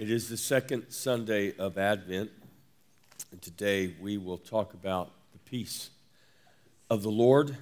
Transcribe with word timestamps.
It 0.00 0.10
is 0.10 0.30
the 0.30 0.38
second 0.38 0.86
Sunday 0.88 1.54
of 1.58 1.76
Advent, 1.76 2.30
and 3.30 3.42
today 3.42 3.92
we 4.00 4.16
will 4.16 4.38
talk 4.38 4.72
about 4.72 5.10
the 5.34 5.38
peace 5.40 5.90
of 6.88 7.02
the 7.02 7.10
Lord. 7.10 7.54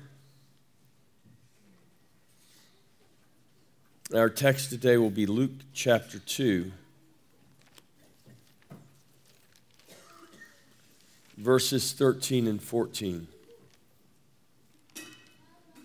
Our 4.15 4.31
text 4.31 4.71
today 4.71 4.97
will 4.99 5.11
be 5.11 5.27
Luke 5.27 5.51
chapter 5.73 6.21
2, 6.21 6.71
verses 11.39 11.93
13 11.93 12.47
and 12.47 12.63
14. 12.63 13.27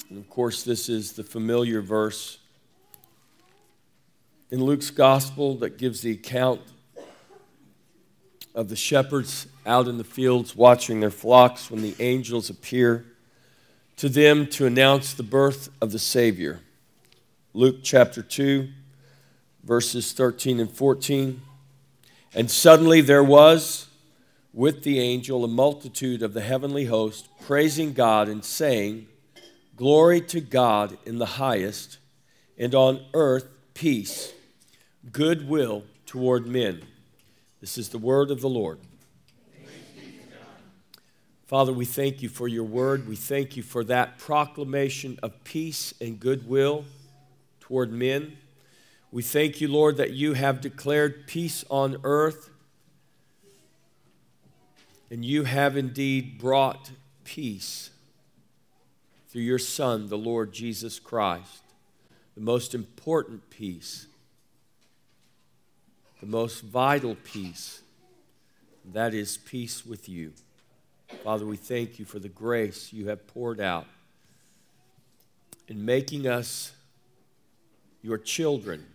And 0.08 0.20
of 0.20 0.30
course, 0.30 0.62
this 0.62 0.88
is 0.88 1.14
the 1.14 1.24
familiar 1.24 1.82
verse 1.82 2.38
in 4.54 4.64
Luke's 4.64 4.92
gospel 4.92 5.56
that 5.56 5.80
gives 5.80 6.02
the 6.02 6.12
account 6.12 6.62
of 8.54 8.70
the 8.70 8.76
shepherds 8.76 9.48
out 9.66 9.88
in 9.88 9.98
the 9.98 10.04
fields 10.04 10.55
watching 10.55 11.00
their 11.00 11.10
flocks 11.10 11.72
when 11.72 11.82
the 11.82 11.96
angels 12.00 12.52
appear 12.52 13.04
to 13.96 14.08
them 14.08 14.46
to 14.46 14.68
announce 14.68 15.16
the 15.16 15.24
birth 15.24 15.70
of 15.82 15.91
the 15.91 15.98
Savior. 15.98 16.60
Luke 17.55 17.77
chapter 17.82 18.22
2, 18.22 18.70
verses 19.63 20.12
13 20.12 20.60
and 20.60 20.72
14. 20.72 21.41
And 22.35 22.52
suddenly 22.52 23.02
there 23.02 23.24
was 23.24 23.88
with 24.54 24.84
the 24.84 24.99
angel 24.99 25.44
a 25.44 25.48
multitude 25.48 26.22
of 26.22 26.35
the 26.35 26.41
heavenly 26.41 26.85
host 26.85 27.27
praising 27.41 27.91
God 27.91 28.30
and 28.30 28.46
saying, 28.46 29.08
Glory 29.76 30.22
to 30.22 30.41
God 30.41 30.99
in 31.08 31.18
the 31.18 31.26
highest, 31.26 31.98
and 32.55 32.76
on 32.76 33.04
earth 33.16 33.49
peace 33.74 34.32
goodwill 35.12 35.84
toward 36.05 36.48
men. 36.48 36.84
This 37.59 37.77
is 37.77 37.89
the 37.89 37.98
word 37.98 38.32
of 38.32 38.41
the 38.41 38.49
Lord. 38.49 38.79
Father, 41.45 41.73
we 41.73 41.85
thank 41.85 42.21
you 42.21 42.29
for 42.29 42.48
your 42.48 42.63
word. 42.63 43.07
We 43.07 43.15
thank 43.15 43.55
you 43.55 43.63
for 43.63 43.84
that 43.84 44.18
proclamation 44.18 45.20
of 45.21 45.43
peace 45.43 45.93
and 46.01 46.20
goodwill 46.20 46.85
toward 47.60 47.91
men. 47.91 48.37
We 49.12 49.21
thank 49.21 49.62
you, 49.62 49.68
Lord, 49.68 49.98
that 49.98 50.12
you 50.13 50.34
have 50.34 50.62
declared 50.62 51.27
peace 51.27 51.63
on 51.70 51.98
earth, 52.04 52.49
and 55.12 55.23
you 55.23 55.43
have 55.43 55.77
indeed 55.77 56.40
brought 56.40 56.91
peace 57.23 57.91
through 59.27 59.43
your 59.43 59.60
Son, 59.60 60.10
the 60.10 60.17
Lord 60.17 60.54
Jesus 60.54 60.98
Christ, 60.98 61.62
the 62.34 62.41
most 62.41 62.73
important 62.73 63.49
peace 63.51 64.07
the 66.24 66.29
most 66.29 66.62
vital 66.62 67.18
peace. 67.25 67.81
That 68.94 69.13
is 69.13 69.35
peace 69.35 69.85
with 69.85 70.07
you. 70.07 70.31
Father, 71.22 71.46
we 71.46 71.57
thank 71.57 72.00
you 72.00 72.06
for 72.06 72.18
the 72.18 72.29
grace 72.29 72.94
you 72.94 73.09
have 73.09 73.28
poured 73.28 73.59
out 73.59 73.85
in 75.68 75.84
making 75.84 76.25
us 76.25 76.72
your 78.01 78.18
children 78.18 78.85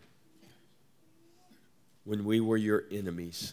when 2.04 2.24
we 2.24 2.40
were 2.40 2.56
your 2.56 2.84
enemies. 2.90 3.52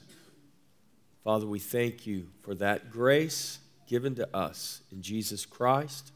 Father, 1.25 1.45
we 1.45 1.59
thank 1.59 2.07
you 2.07 2.27
for 2.43 2.55
that 2.55 2.89
grace 2.89 3.59
given 3.89 4.15
to 4.15 4.33
us 4.33 4.83
in 4.89 5.01
Jesus 5.01 5.45
Christ. 5.45 6.13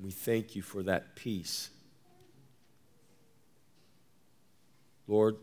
We 0.00 0.10
thank 0.10 0.56
you 0.56 0.62
for 0.62 0.82
that 0.82 1.14
peace. 1.14 1.70
Lord, 5.06 5.36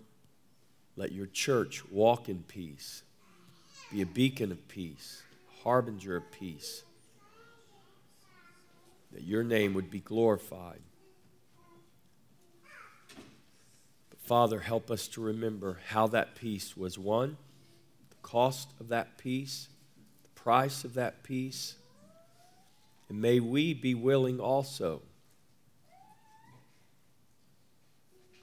let 0.96 1.12
your 1.12 1.26
church 1.26 1.84
walk 1.90 2.30
in 2.30 2.44
peace, 2.44 3.04
be 3.92 4.02
a 4.02 4.06
beacon 4.06 4.52
of 4.52 4.68
peace, 4.68 5.24
harbinger 5.64 6.16
of 6.16 6.32
peace, 6.32 6.84
that 9.12 9.24
your 9.24 9.44
name 9.44 9.74
would 9.74 9.90
be 9.90 10.00
glorified. 10.00 10.82
But 14.10 14.20
Father, 14.20 14.60
help 14.60 14.92
us 14.92 15.08
to 15.10 15.22
remember 15.22 15.80
how 15.88 16.08
that 16.08 16.36
peace 16.36 16.78
was 16.78 16.98
won, 16.98 17.38
the 18.10 18.16
cost 18.22 18.70
of 18.80 18.90
that 18.90 19.18
peace, 19.18 19.70
the 20.24 20.30
price 20.42 20.84
of 20.84 20.94
that 20.96 21.24
peace. 21.24 21.76
And 23.10 23.20
may 23.20 23.40
we 23.40 23.74
be 23.74 23.96
willing 23.96 24.40
also 24.40 25.02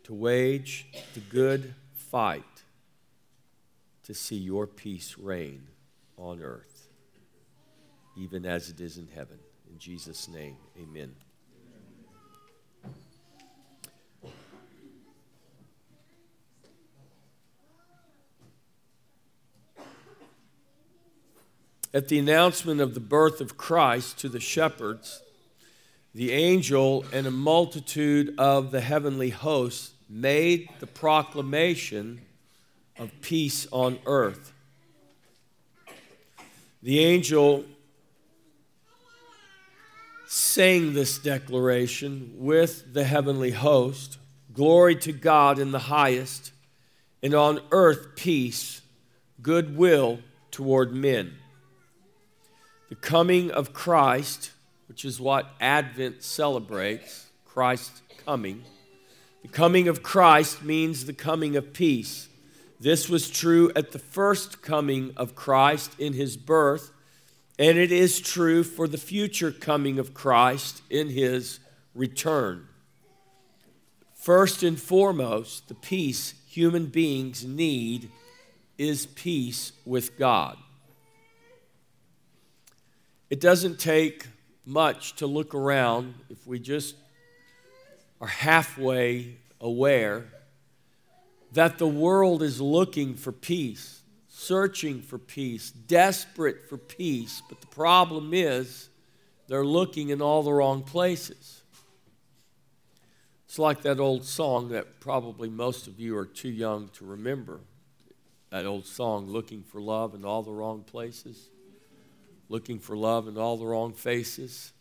to 0.04 0.14
wage 0.14 0.86
the 1.14 1.20
good 1.20 1.74
fight 2.10 2.64
to 4.02 4.12
see 4.12 4.36
your 4.36 4.66
peace 4.66 5.16
reign 5.16 5.68
on 6.16 6.42
earth, 6.42 6.88
even 8.16 8.44
as 8.44 8.68
it 8.68 8.80
is 8.80 8.98
in 8.98 9.06
heaven. 9.14 9.38
In 9.70 9.78
Jesus' 9.78 10.28
name, 10.28 10.56
amen. 10.76 11.14
At 21.92 22.08
the 22.08 22.18
announcement 22.18 22.80
of 22.80 22.94
the 22.94 23.00
birth 23.00 23.40
of 23.40 23.56
Christ 23.56 24.18
to 24.18 24.28
the 24.28 24.40
shepherds, 24.40 25.22
the 26.14 26.32
angel 26.32 27.04
and 27.12 27.26
a 27.26 27.30
multitude 27.30 28.34
of 28.38 28.70
the 28.70 28.80
heavenly 28.80 29.30
hosts 29.30 29.92
made 30.08 30.68
the 30.80 30.86
proclamation 30.86 32.20
of 32.98 33.10
peace 33.20 33.66
on 33.70 33.98
earth. 34.06 34.52
The 36.82 37.00
angel 37.00 37.64
sang 40.26 40.94
this 40.94 41.18
declaration 41.18 42.32
with 42.36 42.92
the 42.94 43.04
heavenly 43.04 43.50
host 43.50 44.18
Glory 44.52 44.96
to 44.96 45.12
God 45.12 45.58
in 45.58 45.70
the 45.70 45.78
highest, 45.78 46.52
and 47.22 47.34
on 47.34 47.60
earth 47.70 48.16
peace, 48.16 48.82
goodwill 49.40 50.18
toward 50.50 50.92
men. 50.92 51.36
The 52.88 52.96
coming 52.96 53.50
of 53.52 53.72
Christ, 53.72 54.50
which 54.90 55.06
is 55.06 55.18
what 55.18 55.54
Advent 55.58 56.22
celebrates, 56.22 57.28
Christ's 57.46 58.02
coming 58.26 58.62
the 59.42 59.48
coming 59.48 59.88
of 59.88 60.02
Christ 60.02 60.62
means 60.62 61.06
the 61.06 61.12
coming 61.12 61.56
of 61.56 61.72
peace. 61.72 62.28
This 62.78 63.08
was 63.08 63.30
true 63.30 63.72
at 63.74 63.92
the 63.92 63.98
first 63.98 64.62
coming 64.62 65.12
of 65.16 65.34
Christ 65.34 65.98
in 65.98 66.12
his 66.12 66.36
birth, 66.36 66.92
and 67.58 67.78
it 67.78 67.92
is 67.92 68.20
true 68.20 68.62
for 68.62 68.86
the 68.86 68.98
future 68.98 69.50
coming 69.50 69.98
of 69.98 70.14
Christ 70.14 70.82
in 70.90 71.08
his 71.08 71.60
return. 71.94 72.66
First 74.14 74.62
and 74.62 74.78
foremost, 74.78 75.68
the 75.68 75.74
peace 75.74 76.34
human 76.46 76.86
beings 76.86 77.44
need 77.44 78.10
is 78.76 79.06
peace 79.06 79.72
with 79.86 80.18
God. 80.18 80.56
It 83.30 83.40
doesn't 83.40 83.78
take 83.78 84.26
much 84.70 85.16
to 85.16 85.26
look 85.26 85.54
around 85.54 86.14
if 86.30 86.46
we 86.46 86.58
just 86.58 86.94
are 88.20 88.28
halfway 88.28 89.36
aware 89.60 90.24
that 91.52 91.78
the 91.78 91.86
world 91.86 92.42
is 92.42 92.60
looking 92.60 93.14
for 93.14 93.32
peace, 93.32 94.02
searching 94.28 95.02
for 95.02 95.18
peace, 95.18 95.70
desperate 95.70 96.68
for 96.68 96.78
peace. 96.78 97.42
But 97.48 97.60
the 97.60 97.66
problem 97.66 98.32
is 98.32 98.88
they're 99.48 99.66
looking 99.66 100.10
in 100.10 100.22
all 100.22 100.42
the 100.42 100.52
wrong 100.52 100.82
places. 100.82 101.62
It's 103.46 103.58
like 103.58 103.82
that 103.82 103.98
old 103.98 104.24
song 104.24 104.68
that 104.68 105.00
probably 105.00 105.48
most 105.48 105.88
of 105.88 105.98
you 105.98 106.16
are 106.16 106.24
too 106.24 106.50
young 106.50 106.88
to 106.90 107.04
remember. 107.04 107.60
That 108.50 108.64
old 108.64 108.86
song, 108.86 109.26
Looking 109.26 109.64
for 109.64 109.80
Love 109.80 110.14
in 110.14 110.24
All 110.24 110.42
the 110.42 110.52
Wrong 110.52 110.84
Places, 110.84 111.50
Looking 112.50 112.80
for 112.80 112.96
Love 112.96 113.28
in 113.28 113.38
All 113.38 113.56
the 113.56 113.64
Wrong 113.64 113.94
Faces. 113.94 114.72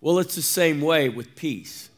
Well, 0.00 0.18
it's 0.18 0.34
the 0.34 0.42
same 0.42 0.80
way 0.80 1.08
with 1.08 1.36
peace. 1.36 1.88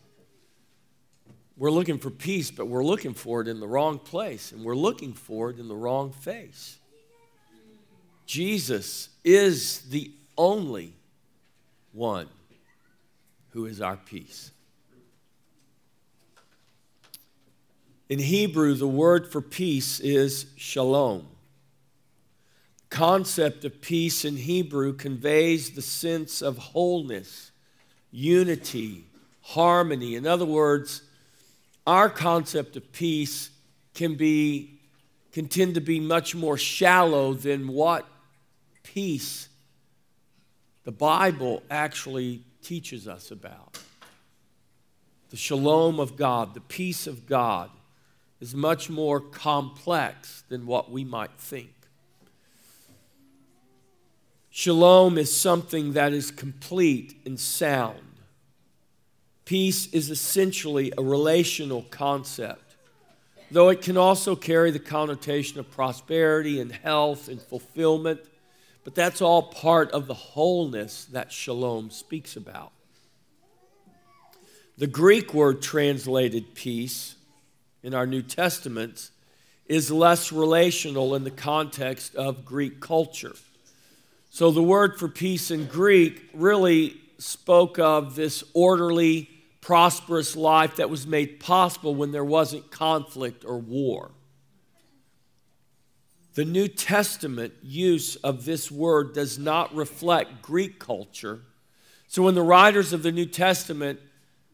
We're 1.57 1.71
looking 1.71 1.99
for 1.99 2.11
peace, 2.11 2.51
but 2.51 2.67
we're 2.67 2.85
looking 2.85 3.15
for 3.15 3.41
it 3.41 3.49
in 3.49 3.59
the 3.59 3.67
wrong 3.67 3.99
place, 3.99 4.53
and 4.53 4.63
we're 4.63 4.77
looking 4.77 5.15
for 5.15 5.49
it 5.51 5.59
in 5.59 5.69
the 5.69 5.75
wrong 5.75 6.13
face. 6.13 6.79
Jesus 8.27 9.09
is 9.25 9.81
the 9.89 10.13
only 10.37 10.93
one 11.93 12.29
who 13.51 13.65
is 13.65 13.81
our 13.81 13.97
peace. 13.97 14.51
In 18.11 18.19
Hebrew, 18.19 18.75
the 18.75 18.87
word 18.87 19.33
for 19.33 19.41
peace 19.41 19.99
is 19.99 20.47
shalom. 20.57 21.27
Concept 22.91 23.65
of 23.65 23.81
peace 23.81 24.25
in 24.25 24.37
Hebrew 24.37 24.93
conveys 24.93 25.71
the 25.71 25.83
sense 25.83 26.41
of 26.41 26.59
wholeness, 26.59 27.51
unity, 28.11 29.07
harmony. 29.43 30.15
In 30.15 30.27
other 30.27 30.45
words, 30.45 31.03
our 31.87 32.09
concept 32.09 32.77
of 32.77 32.93
peace 32.93 33.51
can 33.95 34.15
be 34.15 34.73
can 35.33 35.49
tend 35.49 35.75
to 35.75 35.83
be 35.83 36.01
much 36.01 36.35
more 36.35 36.57
shallow 36.57 37.35
than 37.35 37.69
what 37.69 38.09
peace 38.83 39.51
the 40.85 40.93
Bible 40.93 41.63
actually 41.71 42.43
teaches 42.63 43.07
us 43.07 43.31
about. 43.31 43.79
The 45.29 45.37
shalom 45.37 46.01
of 46.01 46.17
God, 46.17 46.55
the 46.55 46.63
peace 46.63 47.07
of 47.07 47.27
God, 47.27 47.71
is 48.41 48.55
much 48.55 48.89
more 48.89 49.21
complex 49.21 50.43
than 50.49 50.65
what 50.65 50.91
we 50.91 51.05
might 51.05 51.39
think. 51.39 51.76
Shalom 54.59 55.19
is 55.19 55.37
something 55.37 55.93
that 55.93 56.15
is 56.15 56.31
complete 56.31 57.21
and 57.27 57.39
sound. 57.39 58.01
Peace 59.45 59.87
is 59.93 60.09
essentially 60.09 60.91
a 60.97 61.03
relational 61.03 61.83
concept, 61.91 62.77
though 63.51 63.69
it 63.69 63.83
can 63.83 63.99
also 63.99 64.35
carry 64.35 64.71
the 64.71 64.79
connotation 64.79 65.61
of 65.61 65.71
prosperity 65.71 66.59
and 66.59 66.73
health 66.73 67.29
and 67.29 67.39
fulfillment 67.43 68.21
but 68.87 68.95
that's 68.95 69.21
all 69.21 69.43
part 69.43 69.91
of 69.91 70.07
the 70.07 70.15
wholeness 70.15 71.07
that 71.07 71.33
shalom 71.33 71.91
speaks 71.91 72.37
about. 72.37 72.71
The 74.79 74.87
Greek 74.87 75.35
word 75.35 75.61
translated 75.61 76.55
peace 76.55 77.17
in 77.83 77.95
our 77.95 78.07
New 78.07 78.23
Testaments 78.23 79.11
is 79.67 79.91
less 79.91 80.31
relational 80.31 81.17
in 81.17 81.25
the 81.25 81.33
context 81.33 82.15
of 82.15 82.45
Greek 82.45 82.79
culture. 82.79 83.35
So 84.31 84.51
the 84.51 84.63
word 84.63 84.99
for 84.99 85.09
peace 85.09 85.51
in 85.51 85.67
Greek 85.67 86.29
really 86.35 86.97
spoke 87.19 87.79
of 87.79 88.15
this 88.15 88.45
orderly, 88.55 89.31
prosperous 89.61 90.37
life 90.37 90.77
that 90.77 90.91
was 90.91 91.07
made 91.07 91.41
possible 91.41 91.95
when 91.95 92.13
there 92.13 92.25
wasn't 92.25 92.71
conflict 92.71 93.45
or 93.45 93.59
war. 93.59 94.11
The 96.35 96.45
New 96.45 96.69
Testament 96.69 97.55
use 97.63 98.17
of 98.17 98.45
this 98.45 98.71
word 98.71 99.15
does 99.15 99.39
not 99.39 99.75
reflect 99.75 100.43
Greek 100.43 100.79
culture. 100.79 101.41
So 102.09 102.23
when 102.23 102.35
the 102.35 102.43
writers 102.43 102.93
of 102.93 103.03
the 103.03 103.11
New 103.11 103.25
Testament 103.25 104.01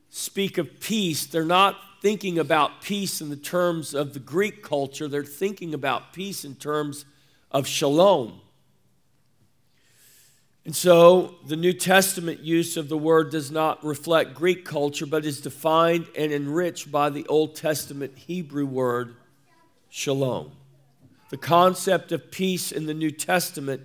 speak 0.08 0.58
of 0.58 0.78
peace, 0.78 1.26
they're 1.26 1.44
not 1.44 1.76
thinking 2.00 2.38
about 2.38 2.82
peace 2.82 3.20
in 3.20 3.30
the 3.30 3.36
terms 3.36 3.94
of 3.94 4.12
the 4.12 4.20
Greek 4.20 4.62
culture, 4.62 5.08
they're 5.08 5.24
thinking 5.24 5.72
about 5.72 6.12
peace 6.12 6.44
in 6.44 6.54
terms 6.54 7.04
of 7.50 7.66
shalom. 7.66 8.40
And 10.64 10.76
so 10.76 11.36
the 11.46 11.56
New 11.56 11.72
Testament 11.72 12.40
use 12.40 12.76
of 12.76 12.88
the 12.88 12.96
word 12.96 13.30
does 13.30 13.50
not 13.50 13.84
reflect 13.84 14.34
Greek 14.34 14.64
culture, 14.64 15.06
but 15.06 15.24
is 15.24 15.40
defined 15.40 16.06
and 16.16 16.32
enriched 16.32 16.92
by 16.92 17.10
the 17.10 17.26
Old 17.26 17.56
Testament 17.56 18.16
Hebrew 18.16 18.66
word 18.66 19.16
shalom. 19.88 20.52
The 21.30 21.36
concept 21.36 22.12
of 22.12 22.30
peace 22.30 22.70
in 22.70 22.86
the 22.86 22.94
New 22.94 23.10
Testament 23.10 23.82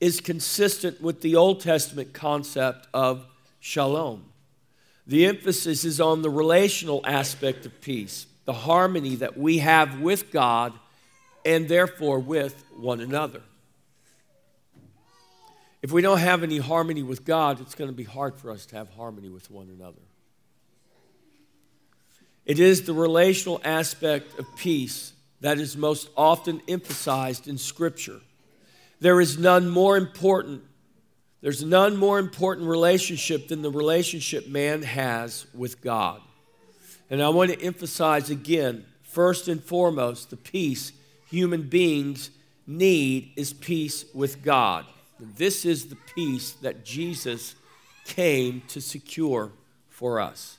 is 0.00 0.20
consistent 0.20 1.02
with 1.02 1.20
the 1.20 1.36
Old 1.36 1.60
Testament 1.60 2.14
concept 2.14 2.88
of 2.94 3.26
shalom. 3.60 4.24
The 5.06 5.26
emphasis 5.26 5.84
is 5.84 6.00
on 6.00 6.22
the 6.22 6.30
relational 6.30 7.02
aspect 7.04 7.66
of 7.66 7.80
peace, 7.82 8.26
the 8.46 8.52
harmony 8.54 9.16
that 9.16 9.36
we 9.36 9.58
have 9.58 10.00
with 10.00 10.30
God 10.30 10.72
and 11.44 11.68
therefore 11.68 12.18
with 12.18 12.64
one 12.74 13.00
another. 13.00 13.42
If 15.84 15.92
we 15.92 16.00
don't 16.00 16.16
have 16.16 16.42
any 16.42 16.56
harmony 16.56 17.02
with 17.02 17.26
God, 17.26 17.60
it's 17.60 17.74
going 17.74 17.90
to 17.90 17.94
be 17.94 18.04
hard 18.04 18.38
for 18.38 18.50
us 18.50 18.64
to 18.64 18.76
have 18.76 18.88
harmony 18.94 19.28
with 19.28 19.50
one 19.50 19.68
another. 19.68 20.00
It 22.46 22.58
is 22.58 22.86
the 22.86 22.94
relational 22.94 23.60
aspect 23.62 24.38
of 24.38 24.46
peace 24.56 25.12
that 25.42 25.58
is 25.58 25.76
most 25.76 26.08
often 26.16 26.62
emphasized 26.68 27.48
in 27.48 27.58
Scripture. 27.58 28.22
There 29.00 29.20
is 29.20 29.36
none 29.36 29.68
more 29.68 29.98
important. 29.98 30.62
There's 31.42 31.62
none 31.62 31.98
more 31.98 32.18
important 32.18 32.66
relationship 32.66 33.48
than 33.48 33.60
the 33.60 33.70
relationship 33.70 34.48
man 34.48 34.80
has 34.80 35.44
with 35.52 35.82
God. 35.82 36.22
And 37.10 37.22
I 37.22 37.28
want 37.28 37.52
to 37.52 37.60
emphasize 37.60 38.30
again, 38.30 38.86
first 39.02 39.48
and 39.48 39.62
foremost, 39.62 40.30
the 40.30 40.38
peace 40.38 40.92
human 41.28 41.68
beings 41.68 42.30
need 42.66 43.32
is 43.36 43.52
peace 43.52 44.06
with 44.14 44.42
God. 44.42 44.86
This 45.18 45.64
is 45.64 45.86
the 45.86 45.96
peace 46.14 46.52
that 46.62 46.84
Jesus 46.84 47.54
came 48.04 48.62
to 48.68 48.80
secure 48.80 49.52
for 49.88 50.20
us. 50.20 50.58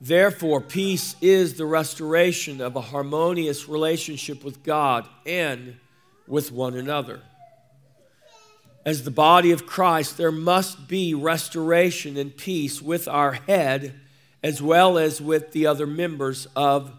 Therefore, 0.00 0.60
peace 0.60 1.16
is 1.20 1.54
the 1.54 1.66
restoration 1.66 2.60
of 2.60 2.76
a 2.76 2.80
harmonious 2.80 3.68
relationship 3.68 4.44
with 4.44 4.62
God 4.62 5.08
and 5.26 5.76
with 6.26 6.52
one 6.52 6.74
another. 6.74 7.20
As 8.86 9.02
the 9.02 9.10
body 9.10 9.50
of 9.50 9.66
Christ, 9.66 10.16
there 10.16 10.32
must 10.32 10.88
be 10.88 11.14
restoration 11.14 12.16
and 12.16 12.36
peace 12.36 12.80
with 12.80 13.08
our 13.08 13.32
head 13.32 14.00
as 14.42 14.62
well 14.62 14.98
as 14.98 15.20
with 15.20 15.52
the 15.52 15.66
other 15.66 15.86
members 15.86 16.46
of 16.54 16.92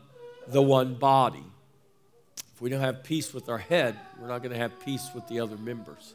the 0.48 0.62
one 0.62 0.96
body. 0.96 1.49
If 2.60 2.64
we 2.64 2.70
don't 2.70 2.82
have 2.82 3.06
peace 3.06 3.34
with 3.34 3.48
our 3.48 3.58
head, 3.58 3.98
we're 4.20 4.28
not 4.28 4.40
going 4.40 4.52
to 4.52 4.58
have 4.58 4.82
peace 4.82 5.12
with 5.16 5.26
the 5.30 5.40
other 5.40 5.56
members. 5.56 6.14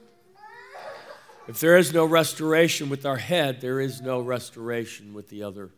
If 1.49 1.59
there 1.59 1.79
is 1.79 1.95
no 1.95 2.05
restoration 2.05 2.91
with 2.91 3.07
our 3.07 3.17
head, 3.17 3.63
there 3.63 3.81
is 3.81 4.03
no 4.03 4.21
restoration 4.21 5.15
with 5.15 5.31
the 5.31 5.43
other 5.43 5.71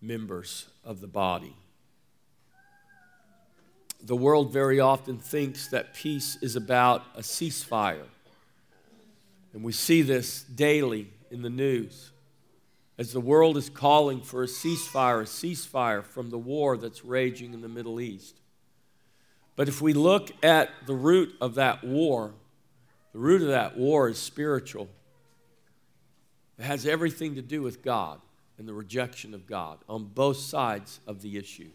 members 0.00 0.70
of 0.86 1.02
the 1.02 1.06
body. 1.06 1.54
The 4.02 4.16
world 4.16 4.54
very 4.54 4.80
often 4.80 5.18
thinks 5.18 5.68
that 5.68 5.92
peace 5.92 6.38
is 6.40 6.56
about 6.56 7.02
a 7.14 7.20
ceasefire. 7.20 8.06
And 9.52 9.62
we 9.62 9.72
see 9.72 10.00
this 10.00 10.44
daily 10.44 11.10
in 11.30 11.42
the 11.42 11.50
news. 11.50 12.10
As 12.96 13.12
the 13.12 13.20
world 13.20 13.58
is 13.58 13.68
calling 13.68 14.22
for 14.22 14.42
a 14.42 14.46
ceasefire, 14.46 15.20
a 15.20 15.24
ceasefire 15.24 16.02
from 16.02 16.30
the 16.30 16.38
war 16.38 16.78
that's 16.78 17.04
raging 17.04 17.52
in 17.52 17.60
the 17.60 17.68
Middle 17.68 18.00
East. 18.00 18.37
But 19.58 19.66
if 19.66 19.82
we 19.82 19.92
look 19.92 20.30
at 20.44 20.70
the 20.86 20.94
root 20.94 21.34
of 21.40 21.56
that 21.56 21.82
war, 21.82 22.30
the 23.12 23.18
root 23.18 23.42
of 23.42 23.48
that 23.48 23.76
war 23.76 24.08
is 24.08 24.16
spiritual. 24.16 24.88
It 26.60 26.62
has 26.62 26.86
everything 26.86 27.34
to 27.34 27.42
do 27.42 27.60
with 27.60 27.82
God 27.82 28.20
and 28.56 28.68
the 28.68 28.72
rejection 28.72 29.34
of 29.34 29.48
God 29.48 29.78
on 29.88 30.04
both 30.04 30.36
sides 30.36 31.00
of 31.08 31.22
the 31.22 31.36
issue. 31.36 31.70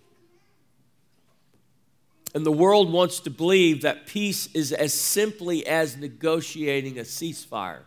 And 2.34 2.46
the 2.46 2.54
world 2.54 2.90
wants 2.90 3.20
to 3.20 3.30
believe 3.30 3.82
that 3.82 4.08
peace 4.08 4.48
is 4.54 4.72
as 4.72 4.94
simply 4.94 5.68
as 5.68 5.98
negotiating 5.98 6.98
a 7.00 7.02
ceasefire. 7.02 7.82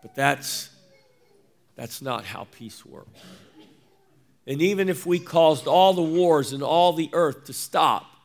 But 0.00 0.14
that's, 0.14 0.70
that's 1.74 2.00
not 2.00 2.24
how 2.24 2.46
peace 2.52 2.86
works. 2.86 3.20
And 4.46 4.62
even 4.62 4.88
if 4.88 5.04
we 5.04 5.18
caused 5.18 5.66
all 5.66 5.92
the 5.92 6.00
wars 6.00 6.54
in 6.54 6.62
all 6.62 6.94
the 6.94 7.10
earth 7.12 7.44
to 7.44 7.52
stop, 7.52 8.15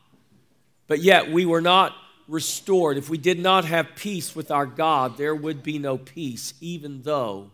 but 0.92 1.00
yet 1.00 1.32
we 1.32 1.46
were 1.46 1.62
not 1.62 1.96
restored, 2.28 2.98
if 2.98 3.08
we 3.08 3.16
did 3.16 3.38
not 3.38 3.64
have 3.64 3.96
peace 3.96 4.36
with 4.36 4.50
our 4.50 4.66
God, 4.66 5.16
there 5.16 5.34
would 5.34 5.62
be 5.62 5.78
no 5.78 5.96
peace, 5.96 6.52
even 6.60 7.00
though 7.00 7.50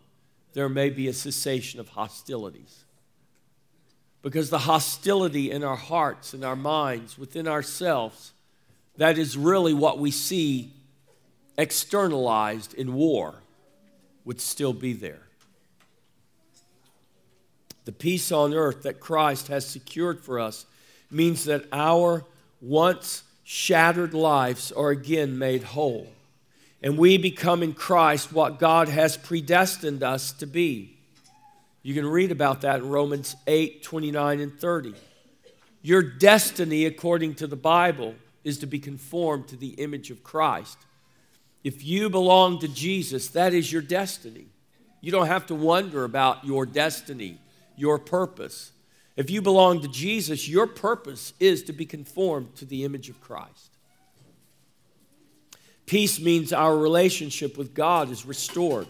there 0.51 0.67
may 0.67 0.89
be 0.89 1.07
a 1.07 1.13
cessation 1.13 1.79
of 1.79 1.87
hostilities. 1.87 2.83
Because 4.21 4.49
the 4.49 4.59
hostility 4.59 5.51
in 5.51 5.63
our 5.63 5.77
hearts 5.77 6.33
and 6.33 6.43
our 6.43 6.57
minds, 6.57 7.17
within 7.17 7.47
ourselves, 7.47 8.33
that 8.97 9.17
is 9.17 9.37
really 9.37 9.73
what 9.73 9.99
we 9.99 10.11
see 10.11 10.73
externalized 11.57 12.73
in 12.73 12.93
war, 12.93 13.35
would 14.25 14.41
still 14.41 14.73
be 14.73 14.91
there. 14.91 15.29
The 17.85 17.93
peace 17.93 18.33
on 18.33 18.53
earth 18.53 18.83
that 18.83 18.99
Christ 18.99 19.47
has 19.47 19.65
secured 19.65 20.19
for 20.19 20.41
us 20.41 20.65
means 21.09 21.45
that 21.45 21.63
our 21.71 22.25
once 22.61 23.23
shattered 23.51 24.13
lives 24.13 24.71
are 24.71 24.91
again 24.91 25.39
made 25.39 25.63
whole 25.63 26.07
and 26.83 26.99
we 26.99 27.17
become 27.17 27.63
in 27.63 27.73
Christ 27.73 28.31
what 28.31 28.59
God 28.59 28.89
has 28.89 29.17
predestined 29.17 30.03
us 30.03 30.31
to 30.33 30.45
be. 30.45 30.99
You 31.81 31.95
can 31.95 32.05
read 32.05 32.31
about 32.31 32.61
that 32.61 32.81
in 32.81 32.89
Romans 32.89 33.35
8 33.47 33.81
29 33.81 34.39
and 34.39 34.59
30. 34.59 34.93
Your 35.81 36.03
destiny, 36.03 36.85
according 36.85 37.33
to 37.35 37.47
the 37.47 37.55
Bible, 37.55 38.13
is 38.43 38.59
to 38.59 38.67
be 38.67 38.77
conformed 38.77 39.47
to 39.47 39.55
the 39.55 39.69
image 39.69 40.11
of 40.11 40.23
Christ. 40.23 40.77
If 41.63 41.83
you 41.83 42.07
belong 42.07 42.59
to 42.59 42.67
Jesus, 42.67 43.29
that 43.29 43.55
is 43.55 43.73
your 43.73 43.81
destiny. 43.81 44.45
You 45.01 45.11
don't 45.11 45.25
have 45.25 45.47
to 45.47 45.55
wonder 45.55 46.03
about 46.03 46.45
your 46.45 46.67
destiny, 46.67 47.39
your 47.75 47.97
purpose. 47.97 48.73
If 49.19 49.29
you 49.29 49.41
belong 49.41 49.81
to 49.81 49.89
Jesus, 49.89 50.47
your 50.47 50.65
purpose 50.65 51.33
is 51.41 51.63
to 51.63 51.73
be 51.73 51.85
conformed 51.85 52.55
to 52.55 52.63
the 52.63 52.85
image 52.85 53.09
of 53.09 53.19
Christ. 53.19 53.75
Peace 55.85 56.21
means 56.21 56.53
our 56.53 56.77
relationship 56.77 57.57
with 57.57 57.73
God 57.73 58.09
is 58.11 58.25
restored, 58.25 58.87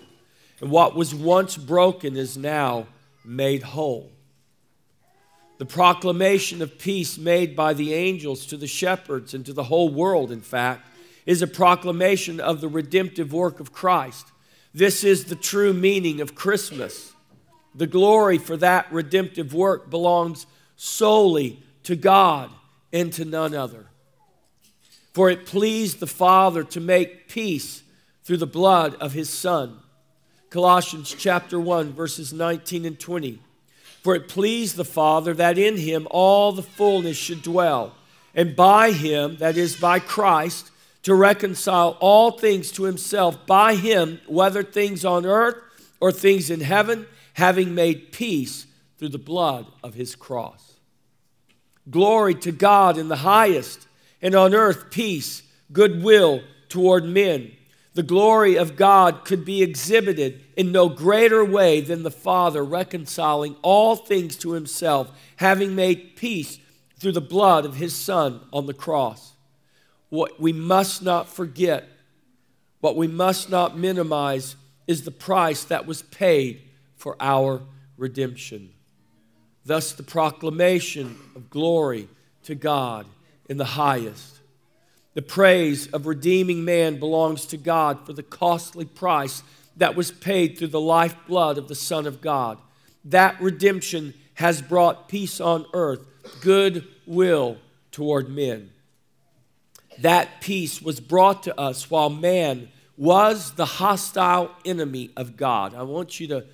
and 0.62 0.70
what 0.70 0.96
was 0.96 1.16
once 1.16 1.58
broken 1.58 2.16
is 2.16 2.38
now 2.38 2.86
made 3.26 3.64
whole. 3.64 4.12
The 5.58 5.66
proclamation 5.66 6.62
of 6.62 6.78
peace 6.78 7.18
made 7.18 7.56
by 7.56 7.74
the 7.74 7.96
angels 7.96 8.46
to 8.46 8.58
the 8.58 8.68
shepherds 8.68 9.34
and 9.34 9.44
to 9.48 9.54
the 9.54 9.64
whole 9.64 9.90
world, 9.90 10.32
in 10.32 10.42
fact, 10.42 10.88
is 11.26 11.42
a 11.42 11.48
proclamation 11.48 12.40
of 12.40 12.62
the 12.62 12.70
redemptive 12.70 13.34
work 13.34 13.60
of 13.60 13.74
Christ. 13.74 14.28
This 14.76 15.04
is 15.04 15.26
the 15.26 15.36
true 15.36 15.74
meaning 15.74 16.22
of 16.22 16.36
Christmas. 16.36 17.14
The 17.76 17.88
glory 17.88 18.38
for 18.38 18.58
that 18.58 18.92
redemptive 18.92 19.54
work 19.54 19.90
belongs 19.90 20.46
solely 20.76 21.62
to 21.84 21.96
God 21.96 22.50
and 22.92 23.12
to 23.14 23.26
none 23.26 23.54
other. 23.54 23.88
For 25.14 25.30
it 25.30 25.46
pleased 25.46 26.00
the 26.00 26.08
Father 26.08 26.64
to 26.66 26.80
make 26.80 27.28
peace 27.28 27.84
through 28.24 28.38
the 28.38 28.48
blood 28.48 28.96
of 28.96 29.14
his 29.14 29.30
Son. 29.30 29.80
Colossians 30.50 31.16
chapter 31.18 31.60
1, 31.60 31.94
verses 31.94 32.34
19 32.34 32.86
and 32.86 33.00
20. 33.00 33.40
For 34.02 34.16
it 34.16 34.28
pleased 34.28 34.76
the 34.76 34.86
Father 34.86 35.34
that 35.34 35.58
in 35.58 35.78
him 35.78 36.08
all 36.10 36.52
the 36.52 36.64
fullness 36.64 37.18
should 37.18 37.42
dwell, 37.42 37.96
and 38.34 38.56
by 38.56 38.92
him, 38.92 39.38
that 39.38 39.58
is, 39.58 39.76
by 39.76 40.00
Christ, 40.00 40.72
to 41.04 41.14
reconcile 41.14 41.98
all 42.00 42.32
things 42.32 42.72
to 42.74 42.84
himself, 42.84 43.46
by 43.46 43.76
him, 43.76 44.22
whether 44.28 44.64
things 44.64 45.04
on 45.04 45.26
earth 45.26 45.58
or 46.00 46.12
things 46.12 46.50
in 46.50 46.62
heaven, 46.62 47.06
having 47.40 47.74
made 47.74 48.12
peace 48.12 48.68
through 48.98 49.08
the 49.08 49.18
blood 49.18 49.66
of 49.82 49.94
his 49.94 50.14
cross. 50.14 50.74
Glory 51.90 52.36
to 52.36 52.52
God 52.52 52.98
in 52.98 53.08
the 53.08 53.16
highest, 53.16 53.88
and 54.22 54.36
on 54.36 54.54
earth 54.54 54.92
peace, 54.92 55.44
goodwill 55.72 56.42
toward 56.68 57.06
men. 57.06 57.54
The 57.94 58.04
glory 58.04 58.58
of 58.58 58.76
God 58.76 59.24
could 59.24 59.46
be 59.46 59.64
exhibited 59.64 60.42
in 60.58 60.74
no 60.74 60.90
greater 60.90 61.46
way 61.46 61.80
than 61.80 62.04
the 62.04 62.12
Father 62.12 62.62
reconciling 62.62 63.56
all 63.62 63.96
things 63.96 64.36
to 64.38 64.52
himself, 64.52 65.10
having 65.38 65.74
made 65.76 66.18
peace 66.18 66.60
through 67.00 67.14
the 67.14 67.22
blood 67.22 67.64
of 67.64 67.78
his 67.78 67.96
Son 67.96 68.42
on 68.52 68.66
the 68.66 68.74
cross. 68.74 69.34
What 70.10 70.42
we 70.42 70.52
must 70.52 71.02
not 71.02 71.30
forget, 71.30 71.88
what 72.82 72.98
we 72.98 73.08
must 73.08 73.50
not 73.50 73.78
minimize, 73.78 74.58
is 74.88 75.04
the 75.04 75.12
price 75.12 75.64
that 75.64 75.86
was 75.86 76.02
paid 76.02 76.69
for 77.00 77.16
our 77.20 77.62
redemption. 77.98 78.70
Thus, 79.66 79.94
the 79.94 80.04
proclamation 80.04 81.18
of 81.36 81.50
glory 81.50 82.08
to 82.44 82.56
God 82.56 83.06
in 83.50 83.58
the 83.58 83.66
highest. 83.66 84.40
The 85.14 85.22
praise 85.22 85.88
of 85.88 86.06
redeeming 86.06 86.64
man 86.64 87.00
belongs 87.00 87.46
to 87.48 87.58
God 87.58 88.06
for 88.06 88.14
the 88.14 88.24
costly 88.24 88.86
price 88.86 89.44
that 89.78 89.96
was 89.96 90.12
paid 90.12 90.58
through 90.58 90.68
the 90.68 90.80
lifeblood 90.80 91.58
of 91.58 91.68
the 91.68 91.76
Son 91.76 92.06
of 92.06 92.22
God. 92.22 92.58
That 93.06 93.42
redemption 93.42 94.14
has 94.36 94.62
brought 94.62 95.08
peace 95.08 95.40
on 95.40 95.66
earth, 95.74 96.06
good 96.42 96.86
will 97.06 97.58
toward 97.92 98.30
men. 98.30 98.72
That 100.00 100.42
peace 100.42 100.82
was 100.82 101.00
brought 101.00 101.44
to 101.44 101.60
us 101.60 101.90
while 101.90 102.10
man 102.10 102.70
was 102.98 103.54
the 103.54 103.66
hostile 103.66 104.52
enemy 104.66 105.10
of 105.16 105.38
God. 105.38 105.74
I 105.74 105.84
want 105.84 106.20
you 106.20 106.28
to 106.28 106.46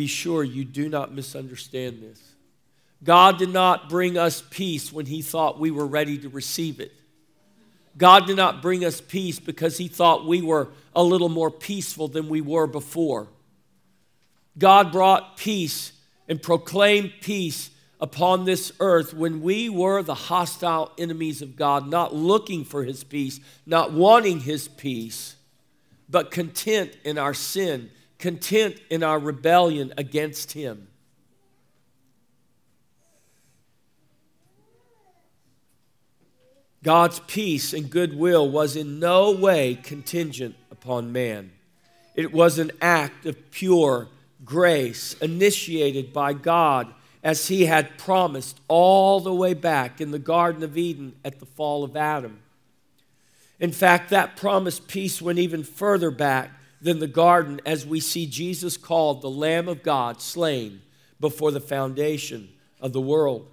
be 0.00 0.06
sure 0.06 0.42
you 0.42 0.64
do 0.64 0.88
not 0.88 1.12
misunderstand 1.12 2.02
this. 2.02 2.32
God 3.04 3.36
did 3.38 3.50
not 3.50 3.90
bring 3.90 4.16
us 4.16 4.42
peace 4.48 4.90
when 4.90 5.04
he 5.04 5.20
thought 5.20 5.60
we 5.60 5.70
were 5.70 5.86
ready 5.86 6.16
to 6.16 6.30
receive 6.30 6.80
it. 6.80 6.90
God 7.98 8.26
did 8.26 8.38
not 8.38 8.62
bring 8.62 8.82
us 8.82 8.98
peace 8.98 9.38
because 9.38 9.76
he 9.76 9.88
thought 9.88 10.26
we 10.26 10.40
were 10.40 10.68
a 10.96 11.04
little 11.04 11.28
more 11.28 11.50
peaceful 11.50 12.08
than 12.08 12.30
we 12.30 12.40
were 12.40 12.66
before. 12.66 13.28
God 14.56 14.90
brought 14.90 15.36
peace 15.36 15.92
and 16.26 16.42
proclaimed 16.42 17.12
peace 17.20 17.68
upon 18.00 18.46
this 18.46 18.72
earth 18.80 19.12
when 19.12 19.42
we 19.42 19.68
were 19.68 20.02
the 20.02 20.14
hostile 20.14 20.92
enemies 20.96 21.42
of 21.42 21.56
God, 21.56 21.90
not 21.90 22.14
looking 22.14 22.64
for 22.64 22.84
his 22.84 23.04
peace, 23.04 23.38
not 23.66 23.92
wanting 23.92 24.40
his 24.40 24.66
peace, 24.66 25.36
but 26.08 26.30
content 26.30 26.96
in 27.04 27.18
our 27.18 27.34
sin, 27.34 27.90
content 28.20 28.78
in 28.90 29.02
our 29.02 29.18
rebellion 29.18 29.92
against 29.96 30.52
him. 30.52 30.86
God's 36.82 37.20
peace 37.20 37.72
and 37.72 37.90
goodwill 37.90 38.48
was 38.48 38.76
in 38.76 39.00
no 39.00 39.32
way 39.32 39.74
contingent 39.74 40.54
upon 40.70 41.12
man. 41.12 41.50
It 42.14 42.32
was 42.32 42.58
an 42.58 42.72
act 42.80 43.26
of 43.26 43.50
pure 43.50 44.08
grace 44.44 45.14
initiated 45.14 46.12
by 46.12 46.32
God 46.32 46.92
as 47.22 47.48
he 47.48 47.66
had 47.66 47.98
promised 47.98 48.60
all 48.68 49.20
the 49.20 49.34
way 49.34 49.52
back 49.52 50.00
in 50.00 50.10
the 50.10 50.18
Garden 50.18 50.62
of 50.62 50.78
Eden 50.78 51.14
at 51.24 51.38
the 51.38 51.46
fall 51.46 51.84
of 51.84 51.96
Adam. 51.96 52.40
In 53.58 53.72
fact, 53.72 54.08
that 54.08 54.36
promised 54.36 54.88
peace 54.88 55.20
went 55.20 55.38
even 55.38 55.62
further 55.62 56.10
back 56.10 56.50
than 56.80 56.98
the 56.98 57.06
garden 57.06 57.60
as 57.66 57.86
we 57.86 58.00
see 58.00 58.26
Jesus 58.26 58.76
called 58.76 59.20
the 59.20 59.30
Lamb 59.30 59.68
of 59.68 59.82
God 59.82 60.20
slain 60.20 60.82
before 61.18 61.50
the 61.50 61.60
foundation 61.60 62.48
of 62.80 62.92
the 62.92 63.00
world. 63.00 63.50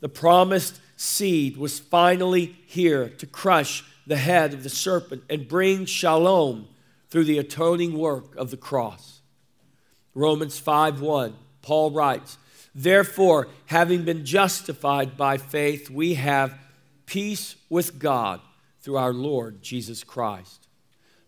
The 0.00 0.08
promised 0.08 0.80
seed 0.96 1.56
was 1.56 1.78
finally 1.78 2.56
here 2.66 3.08
to 3.08 3.26
crush 3.26 3.84
the 4.06 4.16
head 4.16 4.54
of 4.54 4.62
the 4.62 4.70
serpent 4.70 5.22
and 5.28 5.46
bring 5.46 5.84
shalom 5.84 6.68
through 7.10 7.24
the 7.24 7.38
atoning 7.38 7.98
work 7.98 8.34
of 8.36 8.50
the 8.50 8.56
cross. 8.56 9.20
Romans 10.14 10.58
5:1 10.58 11.34
Paul 11.62 11.90
writes, 11.90 12.38
"Therefore, 12.74 13.48
having 13.66 14.04
been 14.04 14.24
justified 14.24 15.16
by 15.16 15.36
faith, 15.36 15.90
we 15.90 16.14
have 16.14 16.58
peace 17.06 17.56
with 17.68 17.98
God 17.98 18.40
through 18.80 18.96
our 18.96 19.12
Lord 19.12 19.62
Jesus 19.62 20.02
Christ." 20.02 20.66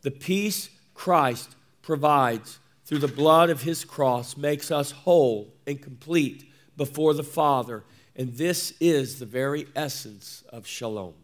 The 0.01 0.11
peace 0.11 0.71
Christ 1.03 1.57
provides 1.83 2.61
through 2.85 2.99
the 2.99 3.09
blood 3.09 3.51
of 3.51 3.63
his 3.63 3.85
cross 3.85 4.37
makes 4.37 4.71
us 4.71 4.93
whole 4.93 5.53
and 5.67 5.83
complete 5.83 6.45
before 6.77 7.13
the 7.13 7.25
Father 7.25 7.83
and 8.15 8.37
this 8.37 8.73
is 8.79 9.19
the 9.19 9.27
very 9.27 9.67
essence 9.75 10.45
of 10.51 10.65
shalom. 10.65 11.15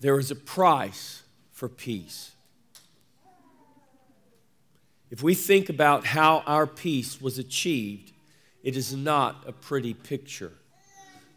There 0.00 0.18
is 0.18 0.30
a 0.30 0.36
price 0.36 1.22
for 1.52 1.68
peace. 1.68 2.30
If 5.10 5.22
we 5.22 5.34
think 5.34 5.68
about 5.68 6.06
how 6.06 6.38
our 6.46 6.66
peace 6.66 7.20
was 7.20 7.38
achieved, 7.38 8.12
it 8.62 8.74
is 8.74 8.96
not 8.96 9.44
a 9.46 9.52
pretty 9.52 9.92
picture. 9.92 10.54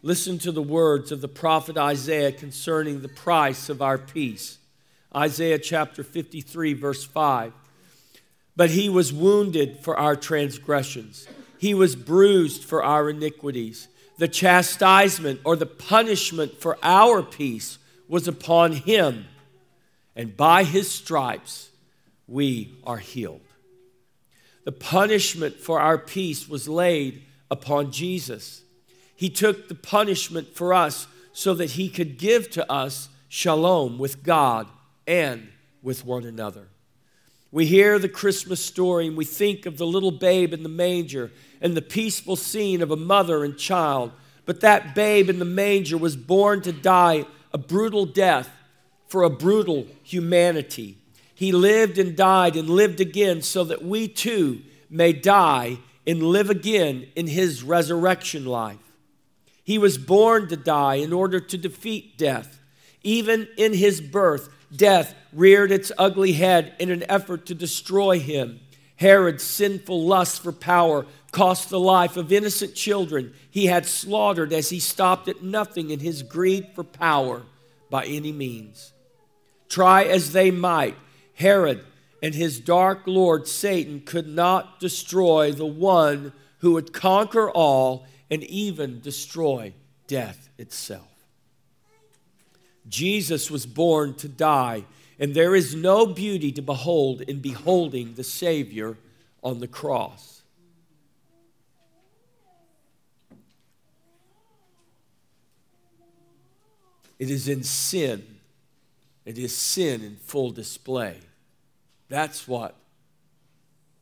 Listen 0.00 0.38
to 0.38 0.50
the 0.50 0.62
words 0.62 1.12
of 1.12 1.20
the 1.20 1.28
prophet 1.28 1.76
Isaiah 1.76 2.32
concerning 2.32 3.02
the 3.02 3.08
price 3.08 3.68
of 3.68 3.82
our 3.82 3.98
peace. 3.98 4.56
Isaiah 5.14 5.58
chapter 5.58 6.02
53, 6.02 6.74
verse 6.74 7.04
5. 7.04 7.52
But 8.56 8.70
he 8.70 8.88
was 8.88 9.12
wounded 9.12 9.78
for 9.78 9.98
our 9.98 10.16
transgressions 10.16 11.26
he 11.60 11.74
was 11.74 11.94
bruised 11.94 12.64
for 12.64 12.82
our 12.82 13.10
iniquities. 13.10 13.88
The 14.16 14.28
chastisement 14.28 15.40
or 15.44 15.56
the 15.56 15.66
punishment 15.66 16.58
for 16.58 16.78
our 16.82 17.22
peace 17.22 17.78
was 18.08 18.26
upon 18.26 18.72
him, 18.72 19.26
and 20.16 20.34
by 20.34 20.64
his 20.64 20.90
stripes 20.90 21.68
we 22.26 22.78
are 22.82 22.96
healed. 22.96 23.42
The 24.64 24.72
punishment 24.72 25.56
for 25.56 25.80
our 25.80 25.98
peace 25.98 26.48
was 26.48 26.66
laid 26.66 27.24
upon 27.50 27.92
Jesus. 27.92 28.62
He 29.14 29.28
took 29.28 29.68
the 29.68 29.74
punishment 29.74 30.54
for 30.54 30.72
us 30.72 31.08
so 31.34 31.52
that 31.52 31.72
he 31.72 31.90
could 31.90 32.16
give 32.16 32.48
to 32.52 32.72
us 32.72 33.10
shalom 33.28 33.98
with 33.98 34.22
God 34.22 34.66
and 35.10 35.48
with 35.82 36.06
one 36.06 36.24
another. 36.24 36.68
We 37.50 37.66
hear 37.66 37.98
the 37.98 38.08
Christmas 38.08 38.64
story 38.64 39.08
and 39.08 39.16
we 39.16 39.24
think 39.24 39.66
of 39.66 39.76
the 39.76 39.86
little 39.86 40.12
babe 40.12 40.54
in 40.54 40.62
the 40.62 40.68
manger 40.68 41.32
and 41.60 41.76
the 41.76 41.82
peaceful 41.82 42.36
scene 42.36 42.80
of 42.80 42.92
a 42.92 42.96
mother 42.96 43.42
and 43.42 43.58
child. 43.58 44.12
But 44.46 44.60
that 44.60 44.94
babe 44.94 45.28
in 45.28 45.40
the 45.40 45.44
manger 45.44 45.98
was 45.98 46.16
born 46.16 46.62
to 46.62 46.72
die 46.72 47.24
a 47.52 47.58
brutal 47.58 48.06
death 48.06 48.48
for 49.08 49.24
a 49.24 49.30
brutal 49.30 49.88
humanity. 50.04 50.96
He 51.34 51.50
lived 51.50 51.98
and 51.98 52.16
died 52.16 52.54
and 52.54 52.70
lived 52.70 53.00
again 53.00 53.42
so 53.42 53.64
that 53.64 53.84
we 53.84 54.06
too 54.06 54.62
may 54.88 55.12
die 55.12 55.78
and 56.06 56.22
live 56.22 56.50
again 56.50 57.08
in 57.16 57.26
his 57.26 57.64
resurrection 57.64 58.46
life. 58.46 58.92
He 59.64 59.76
was 59.76 59.98
born 59.98 60.46
to 60.48 60.56
die 60.56 60.96
in 60.96 61.12
order 61.12 61.40
to 61.40 61.58
defeat 61.58 62.16
death. 62.16 62.59
Even 63.02 63.48
in 63.56 63.72
his 63.72 64.00
birth, 64.00 64.48
death 64.74 65.14
reared 65.32 65.72
its 65.72 65.92
ugly 65.98 66.32
head 66.32 66.74
in 66.78 66.90
an 66.90 67.04
effort 67.08 67.46
to 67.46 67.54
destroy 67.54 68.18
him. 68.18 68.60
Herod's 68.96 69.42
sinful 69.42 70.04
lust 70.04 70.42
for 70.42 70.52
power 70.52 71.06
cost 71.32 71.70
the 71.70 71.80
life 71.80 72.16
of 72.16 72.32
innocent 72.32 72.74
children 72.74 73.32
he 73.50 73.66
had 73.66 73.86
slaughtered 73.86 74.52
as 74.52 74.68
he 74.68 74.80
stopped 74.80 75.28
at 75.28 75.42
nothing 75.42 75.90
in 75.90 76.00
his 76.00 76.22
greed 76.22 76.68
for 76.74 76.84
power 76.84 77.42
by 77.88 78.04
any 78.04 78.32
means. 78.32 78.92
Try 79.68 80.04
as 80.04 80.32
they 80.32 80.50
might, 80.50 80.96
Herod 81.34 81.84
and 82.22 82.34
his 82.34 82.60
dark 82.60 83.02
lord 83.06 83.48
Satan 83.48 84.00
could 84.00 84.28
not 84.28 84.80
destroy 84.80 85.52
the 85.52 85.66
one 85.66 86.32
who 86.58 86.72
would 86.72 86.92
conquer 86.92 87.50
all 87.50 88.06
and 88.30 88.44
even 88.44 89.00
destroy 89.00 89.72
death 90.06 90.50
itself. 90.58 91.09
Jesus 92.90 93.50
was 93.50 93.64
born 93.64 94.14
to 94.14 94.28
die, 94.28 94.84
and 95.18 95.34
there 95.34 95.54
is 95.54 95.74
no 95.74 96.06
beauty 96.06 96.50
to 96.52 96.60
behold 96.60 97.22
in 97.22 97.40
beholding 97.40 98.14
the 98.14 98.24
Savior 98.24 98.98
on 99.42 99.60
the 99.60 99.68
cross. 99.68 100.42
It 107.18 107.30
is 107.30 107.48
in 107.48 107.62
sin. 107.62 108.26
It 109.24 109.38
is 109.38 109.56
sin 109.56 110.02
in 110.02 110.16
full 110.16 110.50
display. 110.50 111.18
That's 112.08 112.48
what 112.48 112.74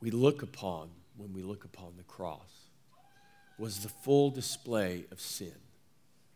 we 0.00 0.10
look 0.10 0.42
upon 0.42 0.88
when 1.16 1.34
we 1.34 1.42
look 1.42 1.64
upon 1.64 1.94
the 1.98 2.04
cross. 2.04 2.68
Was 3.58 3.80
the 3.80 3.88
full 3.88 4.30
display 4.30 5.04
of 5.10 5.20
sin. 5.20 5.54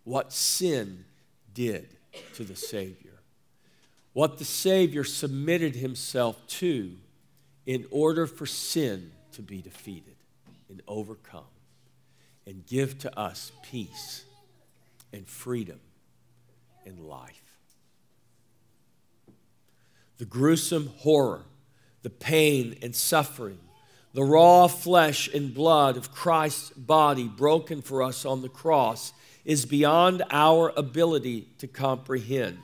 What 0.05 0.33
sin 0.33 1.05
did 1.55 1.97
to 2.35 2.45
the 2.45 2.57
Savior. 2.57 3.21
What 4.13 4.39
the 4.39 4.45
Savior 4.45 5.05
submitted 5.05 5.77
himself 5.77 6.47
to 6.47 6.97
in 7.67 7.87
order 7.91 8.27
for 8.27 8.47
sin 8.47 9.13
to 9.33 9.43
be 9.43 9.63
defeated 9.63 10.17
and 10.69 10.83
overcome 10.87 11.45
and 12.47 12.67
give 12.67 12.99
to 12.99 13.19
us 13.19 13.53
peace 13.63 14.25
and 15.13 15.27
freedom 15.27 15.81
and 16.85 16.99
life. 17.01 17.43
The 20.19 20.25
gruesome 20.25 20.91
horror, 20.99 21.43
the 22.03 22.11
pain 22.11 22.79
and 22.83 22.95
suffering, 22.95 23.59
the 24.15 24.25
raw 24.25 24.67
flesh 24.67 25.33
and 25.33 25.55
blood 25.55 25.97
of 25.97 26.13
Christ's 26.13 26.71
body 26.71 27.29
broken 27.29 27.81
for 27.81 28.03
us 28.03 28.25
on 28.25 28.43
the 28.43 28.49
cross 28.49 29.13
is 29.45 29.67
beyond 29.67 30.23
our 30.31 30.73
ability 30.77 31.49
to 31.59 31.67
comprehend. 31.67 32.59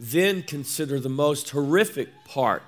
Then 0.00 0.42
consider 0.42 0.98
the 0.98 1.08
most 1.08 1.50
horrific 1.50 2.08
part 2.24 2.62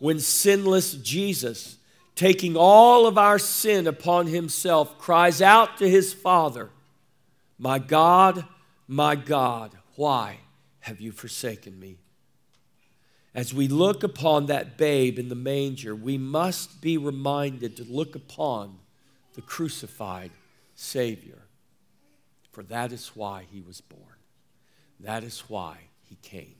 when 0.00 0.18
sinless 0.18 0.94
Jesus, 0.94 1.76
taking 2.16 2.56
all 2.56 3.06
of 3.06 3.18
our 3.18 3.38
sin 3.38 3.86
upon 3.86 4.26
himself, 4.26 4.98
cries 4.98 5.40
out 5.42 5.76
to 5.78 5.88
his 5.88 6.12
Father, 6.12 6.70
My 7.58 7.78
God, 7.78 8.46
my 8.88 9.14
God, 9.14 9.72
why 9.96 10.38
have 10.80 11.00
you 11.00 11.12
forsaken 11.12 11.78
me? 11.78 11.98
As 13.34 13.54
we 13.54 13.68
look 13.68 14.02
upon 14.02 14.46
that 14.46 14.76
babe 14.76 15.18
in 15.18 15.28
the 15.28 15.34
manger, 15.34 15.94
we 15.94 16.18
must 16.18 16.80
be 16.80 16.96
reminded 16.96 17.76
to 17.76 17.84
look 17.84 18.16
upon 18.16 18.78
the 19.34 19.42
crucified 19.42 20.30
Savior. 20.74 21.42
For 22.52 22.62
that 22.64 22.92
is 22.92 23.12
why 23.14 23.44
he 23.50 23.60
was 23.60 23.80
born. 23.80 24.02
That 24.98 25.24
is 25.24 25.44
why 25.48 25.76
he 26.02 26.16
came. 26.22 26.56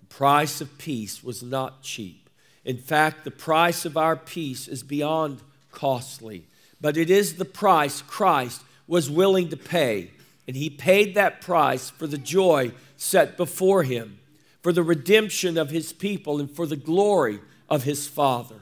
The 0.00 0.06
price 0.06 0.60
of 0.60 0.78
peace 0.78 1.22
was 1.22 1.42
not 1.42 1.82
cheap. 1.82 2.30
In 2.64 2.78
fact, 2.78 3.24
the 3.24 3.30
price 3.30 3.84
of 3.84 3.96
our 3.96 4.16
peace 4.16 4.68
is 4.68 4.82
beyond 4.82 5.42
costly, 5.70 6.46
but 6.80 6.96
it 6.96 7.10
is 7.10 7.36
the 7.36 7.44
price 7.44 8.02
Christ 8.02 8.62
was 8.86 9.10
willing 9.10 9.48
to 9.50 9.56
pay. 9.56 10.10
And 10.46 10.56
he 10.56 10.70
paid 10.70 11.14
that 11.14 11.40
price 11.40 11.90
for 11.90 12.06
the 12.06 12.18
joy 12.18 12.72
set 12.96 13.36
before 13.36 13.84
him, 13.84 14.18
for 14.60 14.72
the 14.72 14.82
redemption 14.82 15.56
of 15.56 15.70
his 15.70 15.92
people, 15.92 16.40
and 16.40 16.50
for 16.50 16.66
the 16.66 16.76
glory 16.76 17.40
of 17.68 17.84
his 17.84 18.08
Father. 18.08 18.61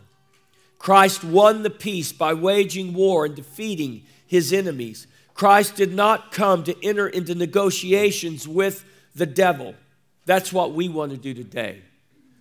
Christ 0.81 1.23
won 1.23 1.63
the 1.63 1.71
peace 1.71 2.11
by 2.11 2.33
waging 2.33 2.95
war 2.95 3.27
and 3.27 3.37
defeating 3.37 4.03
his 4.27 4.51
enemies. 4.51 5.07
Christ 5.35 5.77
did 5.77 5.93
not 5.93 6.33
come 6.33 6.64
to 6.64 6.85
enter 6.85 7.07
into 7.07 7.35
negotiations 7.35 8.49
with 8.49 8.87
the 9.14 9.27
devil. 9.27 9.75
That's 10.25 10.55
what 10.55 10.73
we 10.73 10.88
want 10.88 11.12
to 11.12 11.19
do 11.19 11.35
today. 11.35 11.83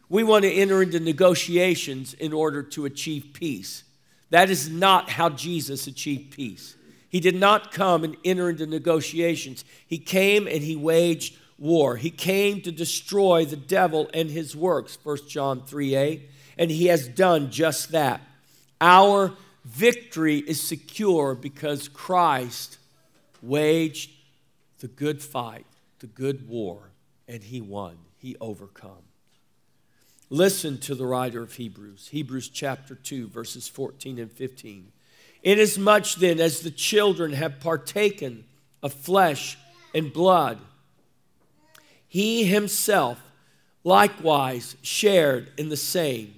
We 0.08 0.24
want 0.24 0.46
to 0.46 0.52
enter 0.52 0.82
into 0.82 1.02
negotiations 1.02 2.14
in 2.14 2.32
order 2.32 2.64
to 2.64 2.86
achieve 2.86 3.32
peace. 3.34 3.84
That 4.30 4.50
is 4.50 4.70
not 4.70 5.10
how 5.10 5.30
Jesus 5.30 5.86
achieved 5.86 6.32
peace. 6.32 6.78
He 7.10 7.20
did 7.20 7.36
not 7.36 7.74
come 7.74 8.06
and 8.06 8.16
enter 8.24 8.50
into 8.50 8.66
negotiations. 8.66 9.66
He 9.86 9.98
came 9.98 10.48
and 10.48 10.62
he 10.62 10.78
waged 10.78 11.36
war. 11.58 11.98
He 11.98 12.10
came 12.10 12.62
to 12.62 12.72
destroy 12.72 13.44
the 13.44 13.58
devil 13.58 14.10
and 14.14 14.30
his 14.30 14.56
works, 14.56 14.98
1 15.04 15.28
John 15.28 15.62
3 15.66 15.96
8, 15.96 16.30
and 16.58 16.72
he 16.72 16.86
has 16.86 17.10
done 17.10 17.52
just 17.52 17.92
that. 17.92 18.22
Our 18.82 19.34
victory 19.66 20.38
is 20.38 20.62
secure 20.62 21.36
because 21.36 21.88
Christ 21.90 22.78
waged 23.42 24.12
the 24.80 24.88
good 24.88 25.22
fight, 25.22 25.66
the 26.00 26.08
good 26.08 26.48
war, 26.48 26.92
and 27.28 27.44
he 27.44 27.62
won. 27.62 27.98
He 28.18 28.36
overcome. 28.40 29.04
Listen 30.30 30.78
to 30.80 30.96
the 30.96 31.06
writer 31.06 31.42
of 31.42 31.54
Hebrews, 31.54 32.10
Hebrews 32.12 32.50
chapter 32.50 32.96
2, 32.96 33.28
verses 33.28 33.68
14 33.68 34.20
and 34.20 34.32
15. 34.32 34.92
Inasmuch 35.44 36.16
then 36.16 36.40
as 36.40 36.60
the 36.60 36.72
children 36.72 37.34
have 37.34 37.60
partaken 37.60 38.46
of 38.84 38.94
flesh 38.94 39.58
and 39.94 40.14
blood, 40.14 40.60
he 42.08 42.44
himself 42.44 43.20
likewise 43.84 44.76
shared 44.82 45.52
in 45.58 45.70
the 45.70 45.78
same, 45.78 46.36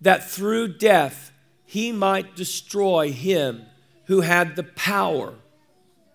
that 0.00 0.28
through 0.28 0.76
death 0.76 1.32
he 1.68 1.92
might 1.92 2.34
destroy 2.34 3.12
him 3.12 3.66
who 4.06 4.22
had 4.22 4.56
the 4.56 4.62
power 4.62 5.34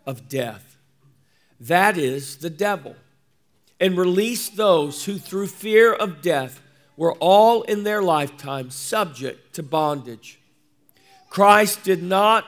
of 0.03 0.27
death. 0.27 0.77
That 1.59 1.95
is 1.95 2.37
the 2.37 2.49
devil. 2.49 2.95
And 3.79 3.95
release 3.95 4.49
those 4.49 5.05
who, 5.05 5.19
through 5.19 5.45
fear 5.45 5.93
of 5.93 6.23
death, 6.23 6.59
were 6.97 7.13
all 7.19 7.61
in 7.61 7.83
their 7.83 8.01
lifetime 8.01 8.71
subject 8.71 9.53
to 9.53 9.61
bondage. 9.61 10.39
Christ 11.29 11.83
did 11.83 12.01
not 12.01 12.45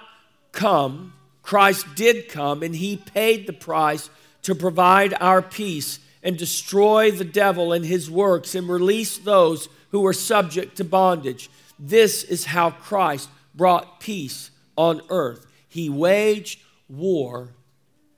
come, 0.51 1.13
Christ 1.43 1.85
did 1.93 2.27
come, 2.27 2.63
and 2.63 2.75
he 2.75 2.97
paid 2.97 3.45
the 3.45 3.53
price 3.53 4.09
to 4.41 4.55
provide 4.55 5.13
our 5.21 5.43
peace 5.43 5.99
and 6.23 6.39
destroy 6.39 7.11
the 7.11 7.23
devil 7.23 7.71
and 7.71 7.85
his 7.85 8.09
works 8.09 8.55
and 8.55 8.67
release 8.67 9.19
those 9.19 9.69
who 9.91 9.99
were 9.99 10.11
subject 10.11 10.77
to 10.77 10.83
bondage. 10.83 11.51
This 11.77 12.23
is 12.23 12.45
how 12.45 12.71
Christ 12.71 13.29
brought 13.53 13.99
peace 13.99 14.51
on 14.77 15.01
earth. 15.09 15.45
He 15.67 15.89
waged 15.89 16.61
war 16.87 17.53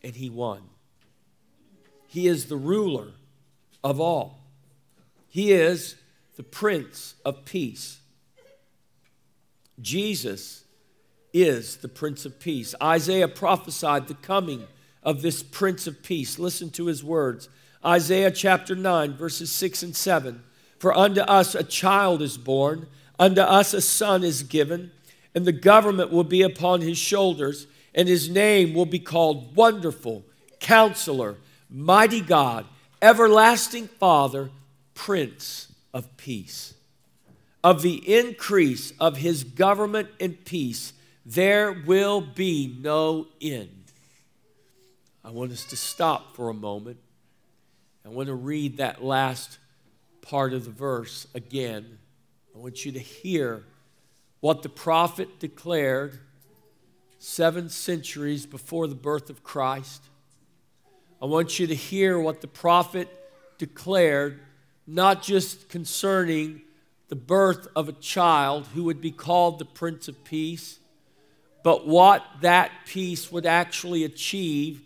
and 0.03 0.15
he 0.15 0.29
won. 0.29 0.61
He 2.07 2.27
is 2.27 2.45
the 2.45 2.57
ruler 2.57 3.11
of 3.83 3.99
all, 3.99 4.39
he 5.29 5.51
is 5.51 5.95
the 6.35 6.43
Prince 6.43 7.15
of 7.25 7.45
Peace. 7.45 7.99
Jesus 9.79 10.63
is 11.33 11.77
the 11.77 11.87
Prince 11.87 12.25
of 12.25 12.39
Peace. 12.39 12.73
Isaiah 12.81 13.27
prophesied 13.27 14.07
the 14.07 14.15
coming 14.15 14.65
of 15.03 15.21
this 15.21 15.43
Prince 15.43 15.85
of 15.85 16.01
Peace. 16.01 16.39
Listen 16.39 16.69
to 16.71 16.87
his 16.87 17.03
words 17.03 17.49
Isaiah 17.85 18.31
chapter 18.31 18.75
9, 18.75 19.13
verses 19.13 19.51
6 19.51 19.83
and 19.83 19.95
7. 19.95 20.43
For 20.79 20.95
unto 20.95 21.21
us 21.21 21.55
a 21.55 21.63
child 21.63 22.21
is 22.21 22.37
born 22.37 22.87
Unto 23.19 23.41
us 23.41 23.73
a 23.73 23.81
son 23.81 24.23
is 24.23 24.43
given, 24.43 24.91
and 25.33 25.45
the 25.45 25.51
government 25.51 26.11
will 26.11 26.23
be 26.23 26.41
upon 26.41 26.81
his 26.81 26.97
shoulders, 26.97 27.67
and 27.95 28.07
his 28.07 28.29
name 28.29 28.73
will 28.73 28.85
be 28.85 28.99
called 28.99 29.55
Wonderful, 29.55 30.23
Counselor, 30.59 31.37
Mighty 31.69 32.21
God, 32.21 32.65
Everlasting 33.01 33.87
Father, 33.87 34.49
Prince 34.93 35.71
of 35.93 36.15
Peace. 36.17 36.73
Of 37.63 37.81
the 37.81 37.95
increase 38.07 38.93
of 38.99 39.17
his 39.17 39.43
government 39.43 40.09
and 40.19 40.45
peace, 40.45 40.93
there 41.25 41.73
will 41.73 42.21
be 42.21 42.77
no 42.81 43.27
end. 43.41 43.83
I 45.23 45.31
want 45.31 45.51
us 45.51 45.65
to 45.65 45.75
stop 45.75 46.35
for 46.35 46.49
a 46.49 46.53
moment. 46.53 46.99
I 48.05 48.09
want 48.09 48.27
to 48.27 48.35
read 48.35 48.77
that 48.77 49.03
last 49.03 49.57
part 50.21 50.53
of 50.53 50.63
the 50.63 50.71
verse 50.71 51.27
again. 51.35 51.97
I 52.57 52.59
want 52.59 52.85
you 52.85 52.91
to 52.93 52.99
hear 52.99 53.63
what 54.39 54.63
the 54.63 54.69
prophet 54.69 55.37
declared 55.37 56.17
seven 57.19 57.69
centuries 57.69 58.47
before 58.47 58.87
the 58.87 58.95
birth 58.95 59.29
of 59.29 59.43
Christ. 59.43 60.01
I 61.21 61.27
want 61.27 61.59
you 61.59 61.67
to 61.67 61.75
hear 61.75 62.19
what 62.19 62.41
the 62.41 62.47
prophet 62.47 63.09
declared, 63.59 64.39
not 64.87 65.21
just 65.21 65.69
concerning 65.69 66.63
the 67.09 67.15
birth 67.15 67.67
of 67.75 67.89
a 67.89 67.93
child 67.93 68.65
who 68.73 68.85
would 68.85 69.01
be 69.01 69.11
called 69.11 69.59
the 69.59 69.65
Prince 69.65 70.07
of 70.07 70.23
Peace, 70.23 70.79
but 71.63 71.85
what 71.85 72.23
that 72.41 72.71
peace 72.87 73.31
would 73.31 73.45
actually 73.45 74.03
achieve 74.03 74.81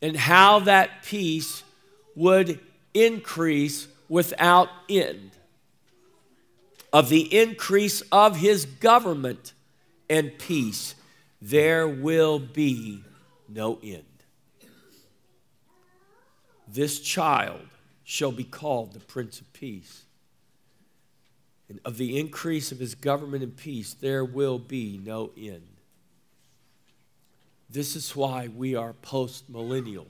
and 0.00 0.16
how 0.16 0.58
that 0.58 1.04
peace 1.04 1.62
would 2.16 2.58
increase 2.94 3.86
without 4.08 4.70
end. 4.88 5.30
Of 6.92 7.08
the 7.08 7.34
increase 7.36 8.02
of 8.12 8.36
his 8.36 8.66
government 8.66 9.52
and 10.10 10.38
peace, 10.38 10.94
there 11.40 11.88
will 11.88 12.38
be 12.38 13.02
no 13.48 13.78
end. 13.82 14.04
This 16.68 17.00
child 17.00 17.60
shall 18.04 18.32
be 18.32 18.44
called 18.44 18.92
the 18.92 19.00
Prince 19.00 19.40
of 19.40 19.52
Peace. 19.52 20.04
And 21.68 21.80
of 21.84 21.96
the 21.96 22.18
increase 22.18 22.70
of 22.72 22.78
his 22.78 22.94
government 22.94 23.42
and 23.42 23.56
peace, 23.56 23.94
there 23.94 24.24
will 24.24 24.58
be 24.58 25.00
no 25.02 25.30
end. 25.36 25.66
This 27.70 27.96
is 27.96 28.14
why 28.14 28.48
we 28.48 28.74
are 28.74 28.92
post 28.92 29.48
millennial 29.48 30.06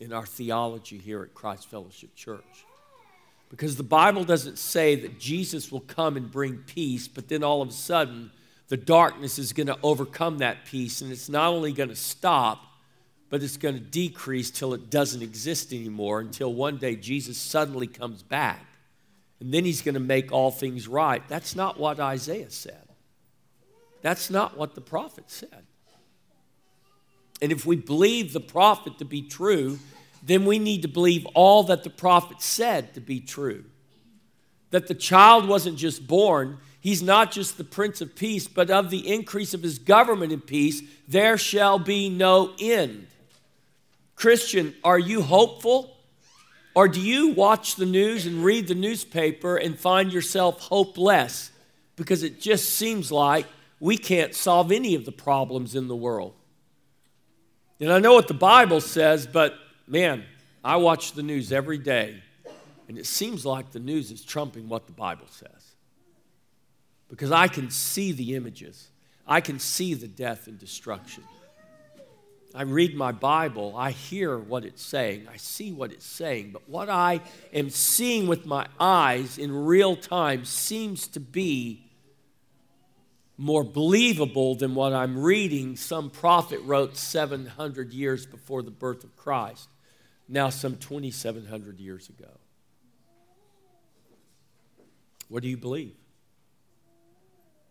in 0.00 0.12
our 0.12 0.24
theology 0.24 0.96
here 0.96 1.22
at 1.22 1.34
Christ 1.34 1.68
Fellowship 1.68 2.14
Church. 2.14 2.64
Because 3.54 3.76
the 3.76 3.84
Bible 3.84 4.24
doesn't 4.24 4.58
say 4.58 4.96
that 4.96 5.20
Jesus 5.20 5.70
will 5.70 5.78
come 5.78 6.16
and 6.16 6.28
bring 6.28 6.56
peace, 6.66 7.06
but 7.06 7.28
then 7.28 7.44
all 7.44 7.62
of 7.62 7.68
a 7.68 7.72
sudden 7.72 8.32
the 8.66 8.76
darkness 8.76 9.38
is 9.38 9.52
going 9.52 9.68
to 9.68 9.78
overcome 9.80 10.38
that 10.38 10.64
peace, 10.64 11.00
and 11.00 11.12
it's 11.12 11.28
not 11.28 11.52
only 11.52 11.72
going 11.72 11.88
to 11.88 11.94
stop, 11.94 12.64
but 13.30 13.44
it's 13.44 13.56
going 13.56 13.76
to 13.76 13.80
decrease 13.80 14.50
till 14.50 14.74
it 14.74 14.90
doesn't 14.90 15.22
exist 15.22 15.72
anymore 15.72 16.18
until 16.18 16.52
one 16.52 16.78
day 16.78 16.96
Jesus 16.96 17.38
suddenly 17.38 17.86
comes 17.86 18.24
back. 18.24 18.66
And 19.38 19.54
then 19.54 19.64
he's 19.64 19.82
going 19.82 19.94
to 19.94 20.00
make 20.00 20.32
all 20.32 20.50
things 20.50 20.88
right. 20.88 21.22
That's 21.28 21.54
not 21.54 21.78
what 21.78 22.00
Isaiah 22.00 22.50
said. 22.50 22.88
That's 24.02 24.30
not 24.30 24.58
what 24.58 24.74
the 24.74 24.80
prophet 24.80 25.30
said. 25.30 25.62
And 27.40 27.52
if 27.52 27.64
we 27.64 27.76
believe 27.76 28.32
the 28.32 28.40
prophet 28.40 28.98
to 28.98 29.04
be 29.04 29.22
true, 29.22 29.78
then 30.24 30.46
we 30.46 30.58
need 30.58 30.82
to 30.82 30.88
believe 30.88 31.26
all 31.34 31.62
that 31.64 31.84
the 31.84 31.90
prophet 31.90 32.40
said 32.40 32.94
to 32.94 33.00
be 33.00 33.20
true. 33.20 33.64
That 34.70 34.88
the 34.88 34.94
child 34.94 35.46
wasn't 35.46 35.76
just 35.76 36.06
born, 36.06 36.58
he's 36.80 37.02
not 37.02 37.30
just 37.30 37.58
the 37.58 37.64
Prince 37.64 38.00
of 38.00 38.16
Peace, 38.16 38.48
but 38.48 38.70
of 38.70 38.90
the 38.90 39.12
increase 39.12 39.52
of 39.52 39.62
his 39.62 39.78
government 39.78 40.32
in 40.32 40.40
peace, 40.40 40.82
there 41.06 41.36
shall 41.36 41.78
be 41.78 42.08
no 42.08 42.54
end. 42.58 43.06
Christian, 44.16 44.74
are 44.82 44.98
you 44.98 45.20
hopeful? 45.20 45.94
Or 46.74 46.88
do 46.88 47.00
you 47.00 47.28
watch 47.28 47.76
the 47.76 47.86
news 47.86 48.26
and 48.26 48.42
read 48.42 48.66
the 48.66 48.74
newspaper 48.74 49.56
and 49.56 49.78
find 49.78 50.12
yourself 50.12 50.60
hopeless 50.60 51.52
because 51.96 52.22
it 52.22 52.40
just 52.40 52.70
seems 52.70 53.12
like 53.12 53.46
we 53.78 53.96
can't 53.96 54.34
solve 54.34 54.72
any 54.72 54.94
of 54.94 55.04
the 55.04 55.12
problems 55.12 55.74
in 55.74 55.86
the 55.86 55.94
world? 55.94 56.34
And 57.78 57.92
I 57.92 57.98
know 57.98 58.14
what 58.14 58.28
the 58.28 58.34
Bible 58.34 58.80
says, 58.80 59.26
but 59.26 59.54
man, 59.86 60.24
I 60.62 60.76
watch 60.76 61.12
the 61.12 61.22
news 61.22 61.52
every 61.52 61.78
day, 61.78 62.22
and 62.88 62.98
it 62.98 63.06
seems 63.06 63.44
like 63.44 63.72
the 63.72 63.80
news 63.80 64.10
is 64.10 64.24
trumping 64.24 64.68
what 64.68 64.86
the 64.86 64.92
Bible 64.92 65.26
says. 65.28 65.74
Because 67.08 67.30
I 67.30 67.48
can 67.48 67.70
see 67.70 68.12
the 68.12 68.34
images, 68.34 68.88
I 69.26 69.40
can 69.40 69.58
see 69.58 69.94
the 69.94 70.08
death 70.08 70.46
and 70.46 70.58
destruction. 70.58 71.22
I 72.54 72.62
read 72.62 72.94
my 72.94 73.10
Bible, 73.10 73.74
I 73.76 73.90
hear 73.90 74.38
what 74.38 74.64
it's 74.64 74.82
saying, 74.82 75.26
I 75.32 75.36
see 75.38 75.72
what 75.72 75.90
it's 75.90 76.06
saying, 76.06 76.50
but 76.52 76.68
what 76.68 76.88
I 76.88 77.20
am 77.52 77.68
seeing 77.68 78.28
with 78.28 78.46
my 78.46 78.66
eyes 78.78 79.38
in 79.38 79.52
real 79.52 79.96
time 79.96 80.44
seems 80.44 81.08
to 81.08 81.20
be 81.20 81.84
more 83.36 83.64
believable 83.64 84.54
than 84.54 84.76
what 84.76 84.92
I'm 84.92 85.20
reading 85.20 85.74
some 85.74 86.10
prophet 86.10 86.60
wrote 86.62 86.96
700 86.96 87.92
years 87.92 88.24
before 88.24 88.62
the 88.62 88.70
birth 88.70 89.02
of 89.02 89.16
Christ, 89.16 89.68
now 90.28 90.48
some 90.48 90.76
2,700 90.76 91.80
years 91.80 92.08
ago. 92.08 92.30
What 95.28 95.42
do 95.42 95.48
you 95.48 95.56
believe? 95.56 95.94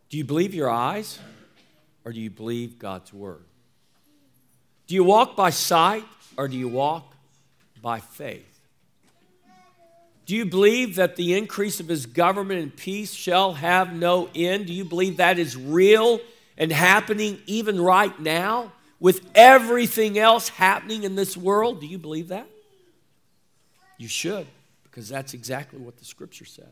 Do 0.09 0.17
you 0.17 0.23
believe 0.23 0.53
your 0.53 0.69
eyes 0.69 1.19
or 2.05 2.11
do 2.11 2.19
you 2.19 2.29
believe 2.29 2.77
God's 2.77 3.13
word? 3.13 3.45
Do 4.87 4.95
you 4.95 5.03
walk 5.03 5.35
by 5.35 5.49
sight 5.49 6.05
or 6.37 6.47
do 6.47 6.57
you 6.57 6.67
walk 6.67 7.15
by 7.81 7.99
faith? 7.99 8.59
Do 10.25 10.35
you 10.35 10.45
believe 10.45 10.95
that 10.95 11.15
the 11.15 11.35
increase 11.35 11.79
of 11.79 11.87
his 11.87 12.05
government 12.05 12.61
and 12.61 12.75
peace 12.75 13.13
shall 13.13 13.53
have 13.53 13.93
no 13.93 14.29
end? 14.33 14.67
Do 14.67 14.73
you 14.73 14.85
believe 14.85 15.17
that 15.17 15.37
is 15.37 15.57
real 15.57 16.19
and 16.57 16.71
happening 16.71 17.39
even 17.45 17.81
right 17.81 18.17
now 18.19 18.71
with 19.03 19.29
everything 19.35 20.17
else 20.17 20.47
happening 20.47 21.03
in 21.03 21.15
this 21.15 21.35
world? 21.35 21.81
Do 21.81 21.87
you 21.87 21.97
believe 21.97 22.29
that? 22.29 22.47
You 23.97 24.07
should, 24.07 24.47
because 24.85 25.09
that's 25.09 25.33
exactly 25.33 25.77
what 25.77 25.97
the 25.97 26.05
scripture 26.05 26.45
says. 26.45 26.65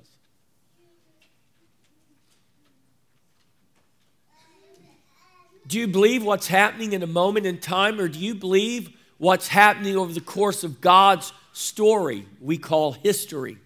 Do 5.67 5.77
you 5.77 5.87
believe 5.87 6.23
what's 6.23 6.47
happening 6.47 6.93
in 6.93 7.03
a 7.03 7.07
moment 7.07 7.45
in 7.45 7.57
time, 7.57 7.99
or 7.99 8.07
do 8.07 8.17
you 8.17 8.33
believe 8.33 8.91
what's 9.17 9.49
happening 9.49 9.97
over 9.97 10.13
the 10.13 10.21
course 10.21 10.63
of 10.63 10.79
God's 10.79 11.33
story 11.51 12.25
we 12.39 12.57
call 12.57 12.93
history? 12.93 13.57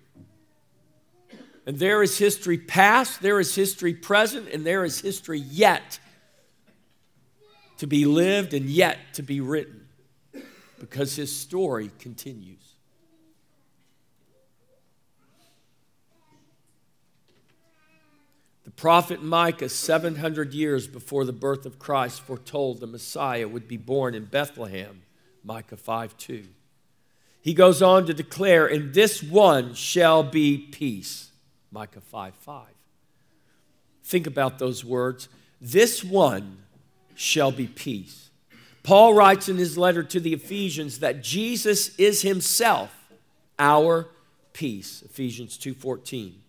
And 1.68 1.78
there 1.78 2.02
is 2.02 2.18
history 2.18 2.58
past, 2.58 3.22
there 3.22 3.40
is 3.40 3.54
history 3.54 3.94
present, 3.94 4.50
and 4.50 4.66
there 4.66 4.84
is 4.84 5.02
history 5.02 5.40
yet 5.40 6.00
to 7.78 7.88
be 7.88 8.06
lived 8.06 8.54
and 8.54 8.66
yet 8.66 8.98
to 9.14 9.24
be 9.24 9.42
written 9.42 9.88
because 10.80 11.16
his 11.16 11.36
story 11.36 11.92
continues. 12.00 12.76
The 18.64 18.72
prophet 18.72 19.22
Micah, 19.22 19.70
700 19.70 20.54
years 20.54 20.88
before 20.88 21.24
the 21.24 21.34
birth 21.34 21.66
of 21.66 21.80
Christ, 21.80 22.22
foretold 22.22 22.80
the 22.80 22.88
Messiah 22.88 23.48
would 23.48 23.68
be 23.68 23.78
born 23.78 24.16
in 24.16 24.26
Bethlehem, 24.26 25.04
Micah 25.44 25.78
5 25.78 26.18
2. 26.18 26.46
He 27.42 27.54
goes 27.54 27.84
on 27.84 28.08
to 28.08 28.14
declare, 28.14 28.66
In 28.66 28.92
this 28.92 29.22
one 29.22 29.76
shall 29.76 30.24
be 30.24 30.58
peace, 30.58 31.32
Micah 31.72 32.02
5 32.02 32.34
5. 32.34 32.66
Think 34.04 34.26
about 34.26 34.58
those 34.58 34.84
words. 34.84 35.30
This 35.62 36.04
one 36.04 36.65
shall 37.16 37.52
be 37.52 37.68
peace. 37.68 38.30
Paul 38.84 39.16
writes 39.16 39.50
in 39.50 39.58
his 39.58 39.78
letter 39.78 40.04
to 40.04 40.20
the 40.20 40.34
Ephesians 40.34 41.00
that 41.00 41.24
Jesus 41.24 41.96
is 41.98 42.22
himself 42.22 42.92
our 43.58 44.10
peace, 44.54 45.02
Ephesians 45.02 45.58
2:14. 45.58 46.44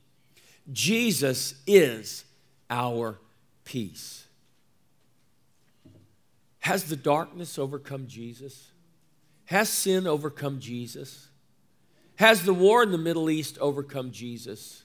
Jesus 0.73 1.55
is 1.67 2.25
our 2.69 3.19
peace. 3.65 4.25
Has 6.61 6.85
the 6.85 6.97
darkness 6.97 7.59
overcome 7.59 8.07
Jesus? 8.07 8.73
Has 9.47 9.69
sin 9.69 10.07
overcome 10.07 10.59
Jesus? 10.59 11.29
Has 12.17 12.43
the 12.43 12.55
war 12.55 12.83
in 12.83 12.91
the 12.91 12.99
Middle 12.99 13.31
East 13.31 13.57
overcome 13.59 14.11
Jesus? 14.11 14.83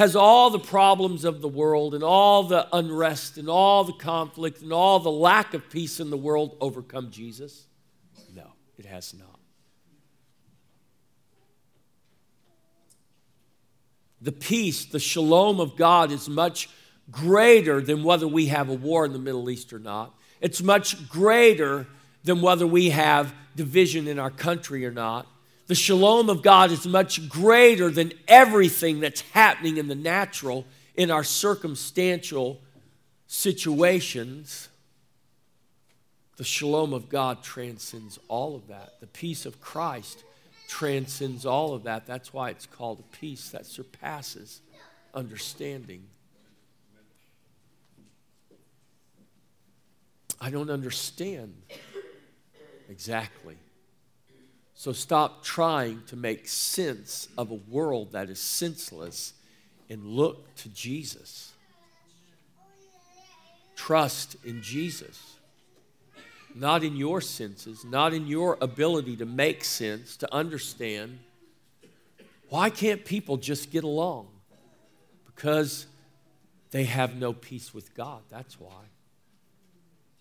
Has 0.00 0.16
all 0.16 0.48
the 0.48 0.58
problems 0.58 1.26
of 1.26 1.42
the 1.42 1.48
world 1.48 1.94
and 1.94 2.02
all 2.02 2.44
the 2.44 2.66
unrest 2.74 3.36
and 3.36 3.50
all 3.50 3.84
the 3.84 3.92
conflict 3.92 4.62
and 4.62 4.72
all 4.72 4.98
the 4.98 5.10
lack 5.10 5.52
of 5.52 5.68
peace 5.68 6.00
in 6.00 6.08
the 6.08 6.16
world 6.16 6.56
overcome 6.58 7.10
Jesus? 7.10 7.66
No, 8.34 8.46
it 8.78 8.86
has 8.86 9.12
not. 9.12 9.38
The 14.22 14.32
peace, 14.32 14.86
the 14.86 14.98
shalom 14.98 15.60
of 15.60 15.76
God 15.76 16.10
is 16.12 16.30
much 16.30 16.70
greater 17.10 17.82
than 17.82 18.02
whether 18.02 18.26
we 18.26 18.46
have 18.46 18.70
a 18.70 18.74
war 18.74 19.04
in 19.04 19.12
the 19.12 19.18
Middle 19.18 19.50
East 19.50 19.70
or 19.70 19.78
not. 19.78 20.14
It's 20.40 20.62
much 20.62 21.10
greater 21.10 21.86
than 22.24 22.40
whether 22.40 22.66
we 22.66 22.88
have 22.88 23.34
division 23.54 24.08
in 24.08 24.18
our 24.18 24.30
country 24.30 24.86
or 24.86 24.92
not. 24.92 25.26
The 25.70 25.76
shalom 25.76 26.28
of 26.28 26.42
God 26.42 26.72
is 26.72 26.84
much 26.84 27.28
greater 27.28 27.90
than 27.90 28.12
everything 28.26 28.98
that's 28.98 29.20
happening 29.20 29.76
in 29.76 29.86
the 29.86 29.94
natural, 29.94 30.66
in 30.96 31.12
our 31.12 31.22
circumstantial 31.22 32.60
situations. 33.28 34.68
The 36.38 36.42
shalom 36.42 36.92
of 36.92 37.08
God 37.08 37.44
transcends 37.44 38.18
all 38.26 38.56
of 38.56 38.66
that. 38.66 38.98
The 38.98 39.06
peace 39.06 39.46
of 39.46 39.60
Christ 39.60 40.24
transcends 40.66 41.46
all 41.46 41.72
of 41.72 41.84
that. 41.84 42.04
That's 42.04 42.32
why 42.32 42.50
it's 42.50 42.66
called 42.66 42.98
a 42.98 43.16
peace 43.16 43.50
that 43.50 43.64
surpasses 43.64 44.62
understanding. 45.14 46.02
I 50.40 50.50
don't 50.50 50.70
understand 50.70 51.54
exactly. 52.88 53.56
So 54.80 54.94
stop 54.94 55.44
trying 55.44 56.04
to 56.06 56.16
make 56.16 56.48
sense 56.48 57.28
of 57.36 57.50
a 57.50 57.60
world 57.68 58.12
that 58.12 58.30
is 58.30 58.40
senseless 58.40 59.34
and 59.90 60.06
look 60.06 60.54
to 60.54 60.70
Jesus. 60.70 61.52
Trust 63.76 64.36
in 64.42 64.62
Jesus 64.62 65.36
not 66.54 66.82
in 66.82 66.96
your 66.96 67.20
senses, 67.20 67.84
not 67.84 68.12
in 68.12 68.26
your 68.26 68.58
ability 68.60 69.16
to 69.16 69.26
make 69.26 69.62
sense, 69.62 70.16
to 70.16 70.34
understand. 70.34 71.18
Why 72.48 72.70
can't 72.70 73.04
people 73.04 73.36
just 73.36 73.70
get 73.70 73.84
along? 73.84 74.28
Because 75.26 75.86
they 76.70 76.84
have 76.84 77.14
no 77.14 77.32
peace 77.32 77.72
with 77.72 77.94
God. 77.94 78.22
That's 78.30 78.58
why. 78.58 78.82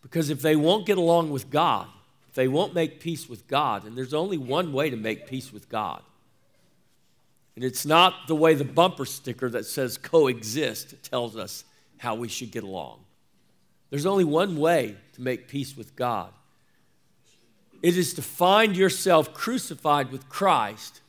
Because 0.01 0.29
if 0.29 0.41
they 0.41 0.55
won't 0.55 0.85
get 0.85 0.97
along 0.97 1.31
with 1.31 1.49
God, 1.49 1.87
they 2.33 2.47
won't 2.47 2.73
make 2.73 2.99
peace 2.99 3.27
with 3.27 3.47
God, 3.47 3.85
and 3.85 3.97
there's 3.97 4.13
only 4.13 4.37
one 4.37 4.73
way 4.73 4.89
to 4.89 4.97
make 4.97 5.27
peace 5.27 5.51
with 5.51 5.69
God, 5.69 6.01
and 7.55 7.63
it's 7.63 7.85
not 7.85 8.27
the 8.27 8.35
way 8.35 8.53
the 8.53 8.63
bumper 8.63 9.05
sticker 9.05 9.49
that 9.49 9.65
says 9.65 9.97
coexist 9.97 11.03
tells 11.03 11.35
us 11.35 11.63
how 11.97 12.15
we 12.15 12.27
should 12.27 12.51
get 12.51 12.63
along. 12.63 12.99
There's 13.89 14.05
only 14.05 14.23
one 14.23 14.57
way 14.57 14.95
to 15.13 15.21
make 15.21 15.47
peace 15.47 15.75
with 15.75 15.95
God 15.95 16.31
it 17.81 17.97
is 17.97 18.13
to 18.15 18.21
find 18.21 18.75
yourself 18.75 19.33
crucified 19.33 20.11
with 20.11 20.27
Christ, 20.27 21.01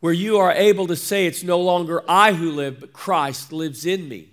where 0.00 0.12
you 0.12 0.38
are 0.38 0.52
able 0.52 0.86
to 0.88 0.96
say, 0.96 1.26
It's 1.26 1.44
no 1.44 1.60
longer 1.60 2.02
I 2.08 2.32
who 2.32 2.50
live, 2.50 2.80
but 2.80 2.92
Christ 2.92 3.52
lives 3.52 3.86
in 3.86 4.08
me. 4.08 4.30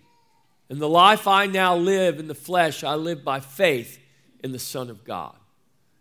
And 0.69 0.79
the 0.79 0.89
life 0.89 1.27
I 1.27 1.45
now 1.45 1.75
live 1.75 2.19
in 2.19 2.27
the 2.27 2.35
flesh, 2.35 2.83
I 2.83 2.95
live 2.95 3.23
by 3.23 3.39
faith 3.39 3.99
in 4.43 4.51
the 4.51 4.59
Son 4.59 4.89
of 4.89 5.03
God. 5.03 5.35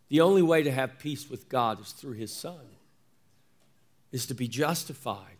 The 0.09 0.21
only 0.21 0.43
way 0.43 0.63
to 0.63 0.71
have 0.71 0.99
peace 0.99 1.29
with 1.29 1.49
God 1.49 1.81
is 1.81 1.93
through 1.93 2.15
His 2.15 2.33
Son, 2.33 2.61
is 4.13 4.27
to 4.27 4.35
be 4.35 4.49
justified 4.49 5.37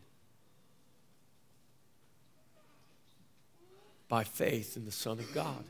by 4.09 4.25
faith 4.25 4.77
in 4.77 4.85
the 4.85 4.93
Son 4.93 5.19
of 5.19 5.33
God. 5.33 5.65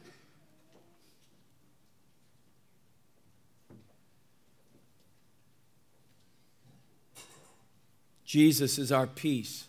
Jesus 8.24 8.78
is 8.78 8.90
our 8.90 9.06
peace. 9.06 9.66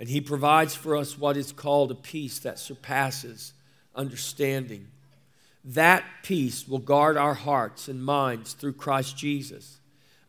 And 0.00 0.08
he 0.08 0.22
provides 0.22 0.74
for 0.74 0.96
us 0.96 1.18
what 1.18 1.36
is 1.36 1.52
called 1.52 1.90
a 1.90 1.94
peace 1.94 2.38
that 2.40 2.58
surpasses 2.58 3.52
understanding. 3.94 4.88
That 5.62 6.04
peace 6.22 6.66
will 6.66 6.78
guard 6.78 7.18
our 7.18 7.34
hearts 7.34 7.86
and 7.86 8.02
minds 8.02 8.54
through 8.54 8.72
Christ 8.72 9.18
Jesus, 9.18 9.78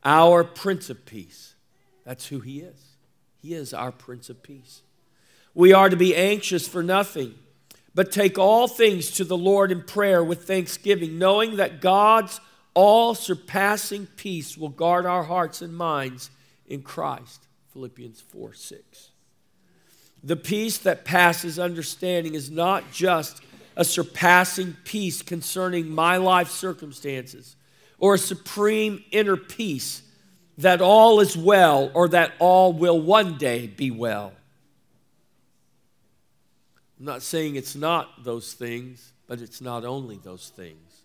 our 0.03 0.43
Prince 0.43 0.89
of 0.89 1.05
Peace. 1.05 1.55
That's 2.03 2.27
who 2.27 2.41
he 2.41 2.59
is. 2.59 2.97
He 3.41 3.53
is 3.53 3.73
our 3.73 3.93
Prince 3.93 4.29
of 4.29 4.43
Peace. 4.43 4.81
We 5.53 5.71
are 5.71 5.89
to 5.89 5.95
be 5.95 6.17
anxious 6.17 6.67
for 6.67 6.83
nothing, 6.83 7.35
but 7.95 8.11
take 8.11 8.37
all 8.37 8.67
things 8.67 9.09
to 9.11 9.23
the 9.23 9.37
Lord 9.37 9.71
in 9.71 9.83
prayer 9.83 10.21
with 10.21 10.45
thanksgiving, 10.45 11.17
knowing 11.17 11.55
that 11.55 11.79
God's 11.79 12.41
all 12.73 13.15
surpassing 13.15 14.05
peace 14.17 14.57
will 14.57 14.69
guard 14.69 15.05
our 15.05 15.23
hearts 15.23 15.61
and 15.61 15.73
minds 15.73 16.29
in 16.67 16.81
Christ. 16.81 17.47
Philippians 17.71 18.19
4 18.19 18.53
6. 18.53 19.10
The 20.23 20.35
peace 20.35 20.77
that 20.79 21.05
passes 21.05 21.57
understanding 21.57 22.35
is 22.35 22.51
not 22.51 22.91
just 22.91 23.41
a 23.75 23.83
surpassing 23.83 24.75
peace 24.83 25.21
concerning 25.21 25.89
my 25.89 26.17
life 26.17 26.49
circumstances 26.49 27.55
or 27.97 28.15
a 28.15 28.19
supreme 28.19 29.03
inner 29.11 29.37
peace 29.37 30.03
that 30.57 30.81
all 30.81 31.19
is 31.19 31.37
well 31.37 31.89
or 31.93 32.07
that 32.09 32.33
all 32.39 32.73
will 32.73 32.99
one 32.99 33.37
day 33.37 33.67
be 33.67 33.89
well. 33.89 34.33
I'm 36.99 37.05
not 37.05 37.23
saying 37.23 37.55
it's 37.55 37.75
not 37.75 38.23
those 38.23 38.53
things, 38.53 39.13
but 39.25 39.41
it's 39.41 39.61
not 39.61 39.85
only 39.85 40.17
those 40.17 40.49
things. 40.49 41.01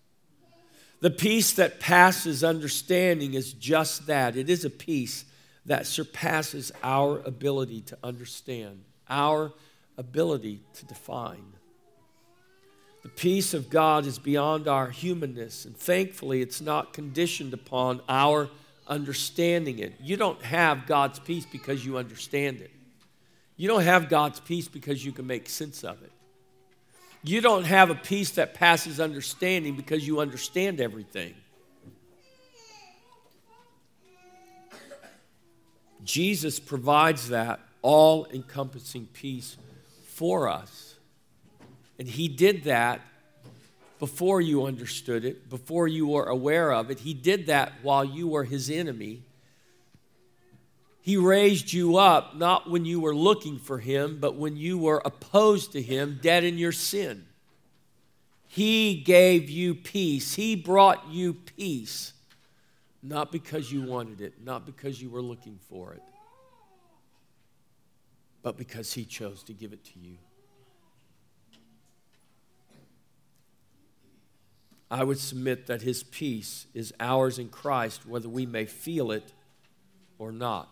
The 0.99 1.09
peace 1.09 1.53
that 1.53 1.79
passes 1.79 2.43
understanding 2.43 3.33
is 3.33 3.53
just 3.53 4.07
that 4.07 4.35
it 4.35 4.49
is 4.49 4.65
a 4.65 4.69
peace 4.69 5.25
that 5.65 5.85
surpasses 5.85 6.71
our 6.83 7.19
ability 7.19 7.81
to 7.81 7.97
understand, 8.03 8.83
our 9.09 9.51
ability 9.97 10.61
to 10.75 10.85
define. 10.85 11.53
The 13.03 13.09
peace 13.09 13.53
of 13.53 13.69
God 13.69 14.05
is 14.05 14.19
beyond 14.19 14.67
our 14.67 14.89
humanness, 14.89 15.65
and 15.65 15.77
thankfully, 15.77 16.41
it's 16.41 16.61
not 16.61 16.93
conditioned 16.93 17.53
upon 17.53 18.01
our 18.09 18.49
understanding 18.87 19.79
it. 19.79 19.93
You 20.01 20.17
don't 20.17 20.41
have 20.41 20.85
God's 20.85 21.19
peace 21.19 21.45
because 21.45 21.85
you 21.85 21.97
understand 21.97 22.61
it. 22.61 22.71
You 23.55 23.67
don't 23.67 23.83
have 23.83 24.09
God's 24.09 24.39
peace 24.39 24.67
because 24.67 25.05
you 25.05 25.11
can 25.11 25.25
make 25.25 25.49
sense 25.49 25.83
of 25.83 26.01
it. 26.03 26.11
You 27.23 27.41
don't 27.41 27.65
have 27.65 27.89
a 27.89 27.95
peace 27.95 28.31
that 28.31 28.53
passes 28.53 28.99
understanding 28.99 29.75
because 29.75 30.05
you 30.05 30.19
understand 30.19 30.79
everything. 30.79 31.33
Jesus 36.03 36.59
provides 36.59 37.29
that 37.29 37.59
all 37.87 38.27
encompassing 38.33 39.07
peace 39.13 39.55
for 40.03 40.49
us. 40.49 40.95
And 41.97 42.05
He 42.05 42.27
did 42.27 42.65
that 42.65 42.99
before 43.97 44.41
you 44.41 44.65
understood 44.65 45.23
it, 45.23 45.49
before 45.49 45.87
you 45.87 46.05
were 46.05 46.25
aware 46.25 46.73
of 46.73 46.91
it. 46.91 46.99
He 46.99 47.13
did 47.13 47.47
that 47.47 47.71
while 47.83 48.03
you 48.03 48.27
were 48.27 48.43
His 48.43 48.69
enemy. 48.69 49.21
He 51.01 51.15
raised 51.15 51.71
you 51.71 51.95
up 51.95 52.35
not 52.35 52.69
when 52.69 52.83
you 52.83 52.99
were 52.99 53.15
looking 53.15 53.57
for 53.57 53.77
Him, 53.77 54.17
but 54.19 54.35
when 54.35 54.57
you 54.57 54.77
were 54.77 55.01
opposed 55.05 55.71
to 55.71 55.81
Him, 55.81 56.19
dead 56.21 56.43
in 56.43 56.57
your 56.57 56.73
sin. 56.73 57.25
He 58.47 58.95
gave 58.95 59.49
you 59.49 59.73
peace. 59.73 60.35
He 60.35 60.57
brought 60.57 61.09
you 61.09 61.35
peace. 61.35 62.11
Not 63.01 63.31
because 63.31 63.71
you 63.71 63.83
wanted 63.83 64.19
it, 64.19 64.43
not 64.43 64.65
because 64.65 65.01
you 65.01 65.09
were 65.09 65.21
looking 65.21 65.57
for 65.69 65.93
it, 65.93 66.01
but 68.41 68.57
because 68.57 68.93
He 68.93 69.05
chose 69.05 69.43
to 69.43 69.53
give 69.53 69.73
it 69.73 69.83
to 69.85 69.99
you. 69.99 70.17
I 74.89 75.03
would 75.03 75.19
submit 75.19 75.67
that 75.67 75.81
His 75.81 76.03
peace 76.03 76.67
is 76.73 76.93
ours 76.99 77.39
in 77.39 77.49
Christ, 77.49 78.05
whether 78.05 78.29
we 78.29 78.45
may 78.45 78.65
feel 78.65 79.11
it 79.11 79.33
or 80.17 80.31
not. 80.31 80.69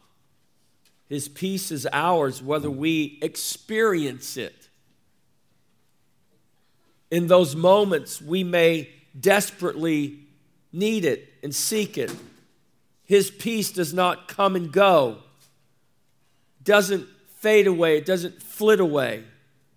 His 1.07 1.27
peace 1.27 1.71
is 1.71 1.87
ours 1.91 2.41
whether 2.41 2.71
we 2.71 3.19
experience 3.21 4.37
it. 4.37 4.69
In 7.11 7.27
those 7.27 7.55
moments, 7.55 8.21
we 8.21 8.43
may 8.43 8.89
desperately 9.17 10.19
need 10.73 11.05
it 11.05 11.31
and 11.43 11.53
seek 11.53 11.97
it. 11.97 12.13
His 13.03 13.29
peace 13.29 13.71
does 13.71 13.93
not 13.93 14.27
come 14.27 14.55
and 14.55 14.71
go, 14.71 15.19
doesn't 16.63 17.07
fade 17.45 17.67
away, 17.67 17.95
it 17.95 18.07
doesn't 18.07 18.41
flit 18.41 18.79
away, 18.79 19.23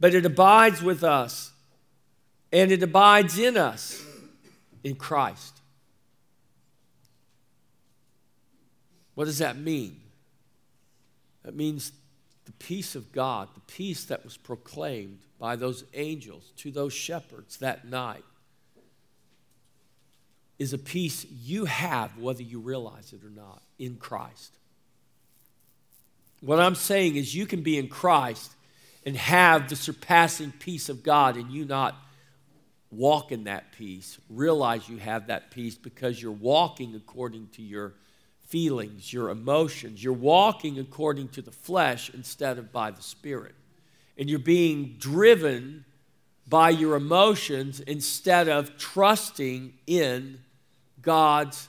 but 0.01 0.15
it 0.15 0.25
abides 0.25 0.83
with 0.83 1.05
us 1.05 1.53
and 2.51 2.73
it 2.73 2.83
abides 2.83 3.39
in 3.39 3.59
us 3.59 4.03
in 4.83 4.95
Christ. 4.95 5.61
What 9.15 9.27
does 9.27 9.37
that 9.37 9.59
mean? 9.59 10.01
That 11.43 11.55
means 11.55 11.93
the 12.47 12.53
peace 12.53 12.95
of 12.95 13.13
God, 13.13 13.51
the 13.55 13.61
peace 13.73 14.07
that 14.07 14.25
was 14.25 14.39
proclaimed 14.39 15.19
by 15.39 15.55
those 15.55 15.85
angels 15.93 16.53
to 16.57 16.71
those 16.71 16.95
shepherds 16.95 17.59
that 17.59 17.85
night 17.87 18.25
is 20.59 20.73
a 20.73 20.79
peace 20.79 21.27
you 21.27 21.67
have 21.67 22.17
whether 22.17 22.43
you 22.43 22.61
realize 22.61 23.13
it 23.13 23.23
or 23.23 23.31
not 23.31 23.61
in 23.79 23.97
Christ. 23.97 24.58
What 26.41 26.61
I'm 26.61 26.75
saying 26.75 27.17
is, 27.17 27.35
you 27.35 27.47
can 27.47 27.63
be 27.63 27.79
in 27.79 27.89
Christ 27.89 28.53
and 29.05 29.17
have 29.17 29.69
the 29.69 29.77
surpassing 29.77 30.53
peace 30.53 30.89
of 30.89 31.03
God 31.03 31.37
and 31.37 31.51
you 31.51 31.65
not 31.65 31.97
walk 32.91 33.33
in 33.33 33.45
that 33.45 33.73
peace. 33.73 34.19
Realize 34.31 34.89
you 34.89 34.99
have 34.99 35.27
that 35.27 35.51
peace 35.51 35.75
because 35.75 36.21
you're 36.23 36.31
walking 36.31 36.95
according 36.95 37.49
to 37.55 37.63
your 37.63 37.95
feelings, 38.47 39.13
your 39.13 39.31
emotions. 39.31 40.03
You're 40.03 40.13
walking 40.13 40.79
according 40.79 41.29
to 41.31 41.43
the 41.43 41.51
flesh 41.51 42.11
instead 42.15 42.59
of 42.59 42.73
by 42.73 42.91
the 42.91 43.03
Spirit. 43.03 43.55
And 44.17 44.31
you're 44.31 44.39
being 44.39 44.97
driven 44.99 45.85
by 46.49 46.71
your 46.71 46.97
emotions 46.97 47.81
instead 47.81 48.49
of 48.49 48.79
trusting 48.79 49.75
in 49.87 50.41
God's 51.03 51.69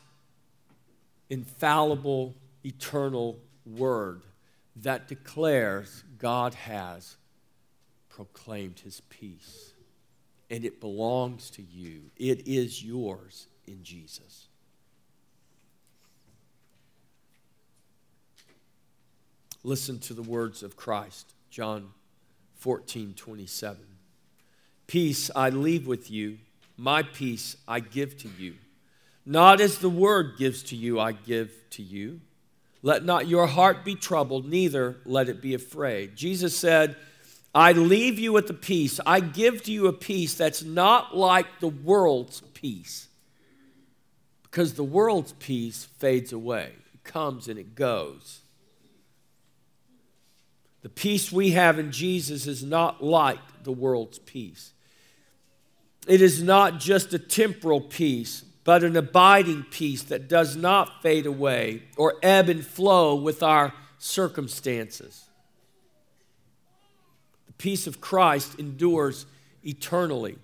infallible, 1.30 2.36
eternal 2.64 3.40
word 3.66 4.22
that 4.84 5.08
declares 5.08 6.04
God 6.18 6.54
has 6.54 7.18
proclaimed 8.10 8.80
his 8.80 9.02
peace. 9.10 9.74
And 10.50 10.66
it 10.66 10.80
belongs 10.80 11.50
to 11.52 11.62
you, 11.62 12.12
it 12.18 12.48
is 12.48 12.84
yours 12.84 13.48
in 13.68 13.84
Jesus. 13.84 14.48
Listen 19.64 20.00
to 20.00 20.14
the 20.14 20.24
words 20.24 20.64
of 20.64 20.76
Christ, 20.76 21.34
John 21.50 21.90
14, 22.56 23.14
27. 23.14 23.78
Peace 24.88 25.30
I 25.36 25.50
leave 25.50 25.86
with 25.86 26.10
you, 26.10 26.40
my 26.78 27.04
peace 27.04 27.58
I 27.68 27.80
give 27.80 28.18
to 28.20 28.30
you. 28.38 28.56
Not 29.26 29.62
as 29.62 29.78
the 29.78 29.90
world 29.90 30.38
gives 30.38 30.64
to 30.64 30.76
you, 30.76 31.00
I 31.00 31.12
give 31.12 31.52
to 31.72 31.84
you. 31.84 32.22
Let 32.82 33.04
not 33.04 33.28
your 33.28 33.48
heart 33.48 33.84
be 33.84 33.96
troubled, 33.96 34.48
neither 34.48 34.98
let 35.06 35.28
it 35.30 35.42
be 35.42 35.54
afraid. 35.54 36.16
Jesus 36.16 36.58
said, 36.58 36.96
I 37.54 37.72
leave 37.72 38.20
you 38.20 38.32
with 38.32 38.48
the 38.48 38.54
peace. 38.54 39.00
I 39.06 39.20
give 39.20 39.64
to 39.64 39.72
you 39.72 39.88
a 39.88 39.94
peace 39.94 40.36
that's 40.36 40.64
not 40.64 41.18
like 41.18 41.60
the 41.60 41.68
world's 41.68 42.42
peace. 42.54 43.08
Because 44.44 44.74
the 44.74 44.84
world's 44.84 45.34
peace 45.34 45.86
fades 45.98 46.32
away, 46.32 46.72
it 46.94 47.04
comes 47.04 47.48
and 47.48 47.60
it 47.60 47.76
goes. 47.76 48.42
The 50.82 50.90
peace 50.90 51.32
we 51.32 51.52
have 51.52 51.78
in 51.78 51.92
Jesus 51.92 52.48
is 52.48 52.64
not 52.64 53.04
like 53.04 53.64
the 53.64 53.72
world's 53.72 54.20
peace. 54.20 54.72
It 56.08 56.22
is 56.22 56.42
not 56.42 56.80
just 56.80 57.14
a 57.14 57.20
temporal 57.20 57.82
peace, 57.82 58.46
but 58.64 58.84
an 58.84 58.96
abiding 58.96 59.64
peace 59.64 60.04
that 60.04 60.28
does 60.28 60.56
not 60.56 61.02
fade 61.02 61.26
away 61.26 61.84
or 61.98 62.16
ebb 62.22 62.50
and 62.50 62.66
flow 62.66 63.16
with 63.16 63.42
our 63.42 63.74
circumstances. 63.98 65.26
The 67.48 67.54
peace 67.54 67.88
of 67.88 68.02
Christ 68.02 68.60
endures 68.60 69.26
eternally. 69.64 70.38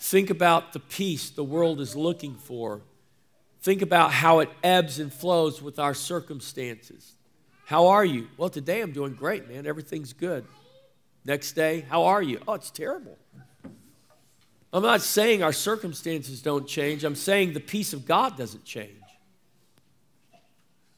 Think 0.00 0.30
about 0.30 0.72
the 0.72 0.80
peace 0.80 1.30
the 1.30 1.44
world 1.44 1.80
is 1.80 1.94
looking 1.94 2.34
for. 2.34 2.82
Think 3.62 3.82
about 3.82 4.12
how 4.12 4.38
it 4.38 4.48
ebbs 4.62 4.98
and 4.98 5.12
flows 5.12 5.60
with 5.60 5.78
our 5.78 5.92
circumstances. 5.92 7.12
How 7.66 7.88
are 7.88 8.04
you? 8.04 8.28
Well, 8.36 8.48
today 8.48 8.80
I'm 8.80 8.92
doing 8.92 9.14
great, 9.14 9.48
man. 9.48 9.66
Everything's 9.66 10.12
good. 10.12 10.44
Next 11.24 11.52
day, 11.52 11.84
how 11.88 12.04
are 12.04 12.22
you? 12.22 12.40
Oh, 12.48 12.54
it's 12.54 12.70
terrible. 12.70 13.18
I'm 14.72 14.82
not 14.82 15.00
saying 15.00 15.42
our 15.42 15.52
circumstances 15.52 16.42
don't 16.42 16.66
change. 16.66 17.02
I'm 17.02 17.16
saying 17.16 17.54
the 17.54 17.60
peace 17.60 17.92
of 17.92 18.06
God 18.06 18.36
doesn't 18.36 18.64
change. 18.64 18.94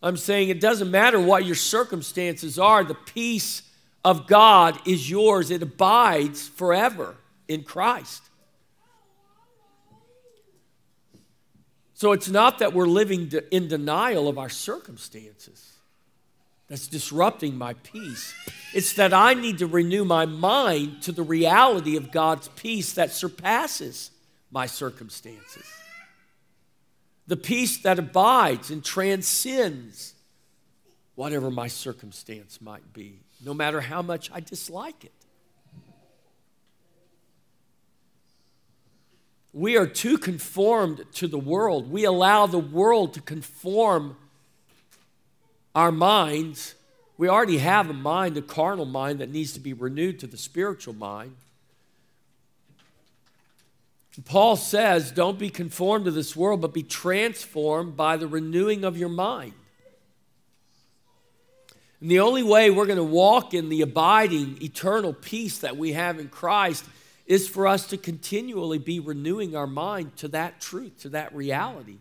I'm 0.02 0.16
saying 0.16 0.48
it 0.48 0.60
doesn't 0.60 0.90
matter 0.90 1.20
what 1.20 1.46
your 1.46 1.54
circumstances 1.54 2.58
are, 2.58 2.84
the 2.84 2.94
peace 2.94 3.62
of 4.04 4.26
God 4.26 4.78
is 4.86 5.08
yours. 5.08 5.50
It 5.50 5.62
abides 5.62 6.48
forever 6.48 7.16
in 7.48 7.62
Christ. 7.62 8.22
So 11.94 12.10
it's 12.10 12.28
not 12.28 12.58
that 12.58 12.72
we're 12.72 12.86
living 12.86 13.32
in 13.52 13.68
denial 13.68 14.26
of 14.26 14.36
our 14.36 14.48
circumstances 14.48 15.71
that's 16.72 16.88
disrupting 16.88 17.58
my 17.58 17.74
peace. 17.74 18.34
It's 18.72 18.94
that 18.94 19.12
I 19.12 19.34
need 19.34 19.58
to 19.58 19.66
renew 19.66 20.06
my 20.06 20.24
mind 20.24 21.02
to 21.02 21.12
the 21.12 21.22
reality 21.22 21.98
of 21.98 22.10
God's 22.10 22.48
peace 22.48 22.94
that 22.94 23.10
surpasses 23.10 24.10
my 24.50 24.64
circumstances. 24.64 25.66
The 27.26 27.36
peace 27.36 27.76
that 27.82 27.98
abides 27.98 28.70
and 28.70 28.82
transcends 28.82 30.14
whatever 31.14 31.50
my 31.50 31.68
circumstance 31.68 32.58
might 32.62 32.94
be, 32.94 33.20
no 33.44 33.52
matter 33.52 33.82
how 33.82 34.00
much 34.00 34.30
I 34.32 34.40
dislike 34.40 35.04
it. 35.04 35.12
We 39.52 39.76
are 39.76 39.86
too 39.86 40.16
conformed 40.16 41.04
to 41.16 41.28
the 41.28 41.38
world. 41.38 41.92
We 41.92 42.04
allow 42.04 42.46
the 42.46 42.58
world 42.58 43.12
to 43.12 43.20
conform 43.20 44.16
our 45.74 45.92
minds, 45.92 46.74
we 47.16 47.28
already 47.28 47.58
have 47.58 47.88
a 47.88 47.94
mind, 47.94 48.36
a 48.36 48.42
carnal 48.42 48.84
mind 48.84 49.20
that 49.20 49.30
needs 49.30 49.52
to 49.52 49.60
be 49.60 49.72
renewed 49.72 50.18
to 50.20 50.26
the 50.26 50.36
spiritual 50.36 50.94
mind. 50.94 51.36
Paul 54.24 54.56
says, 54.56 55.10
Don't 55.10 55.38
be 55.38 55.48
conformed 55.48 56.04
to 56.04 56.10
this 56.10 56.36
world, 56.36 56.60
but 56.60 56.74
be 56.74 56.82
transformed 56.82 57.96
by 57.96 58.16
the 58.16 58.26
renewing 58.26 58.84
of 58.84 58.98
your 58.98 59.08
mind. 59.08 59.54
And 62.00 62.10
the 62.10 62.20
only 62.20 62.42
way 62.42 62.70
we're 62.70 62.86
going 62.86 62.96
to 62.96 63.04
walk 63.04 63.54
in 63.54 63.68
the 63.68 63.80
abiding, 63.80 64.58
eternal 64.60 65.14
peace 65.14 65.58
that 65.58 65.76
we 65.76 65.92
have 65.92 66.18
in 66.18 66.28
Christ 66.28 66.84
is 67.26 67.48
for 67.48 67.66
us 67.66 67.86
to 67.86 67.96
continually 67.96 68.78
be 68.78 69.00
renewing 69.00 69.56
our 69.56 69.68
mind 69.68 70.16
to 70.16 70.28
that 70.28 70.60
truth, 70.60 71.00
to 71.02 71.10
that 71.10 71.34
reality 71.34 71.98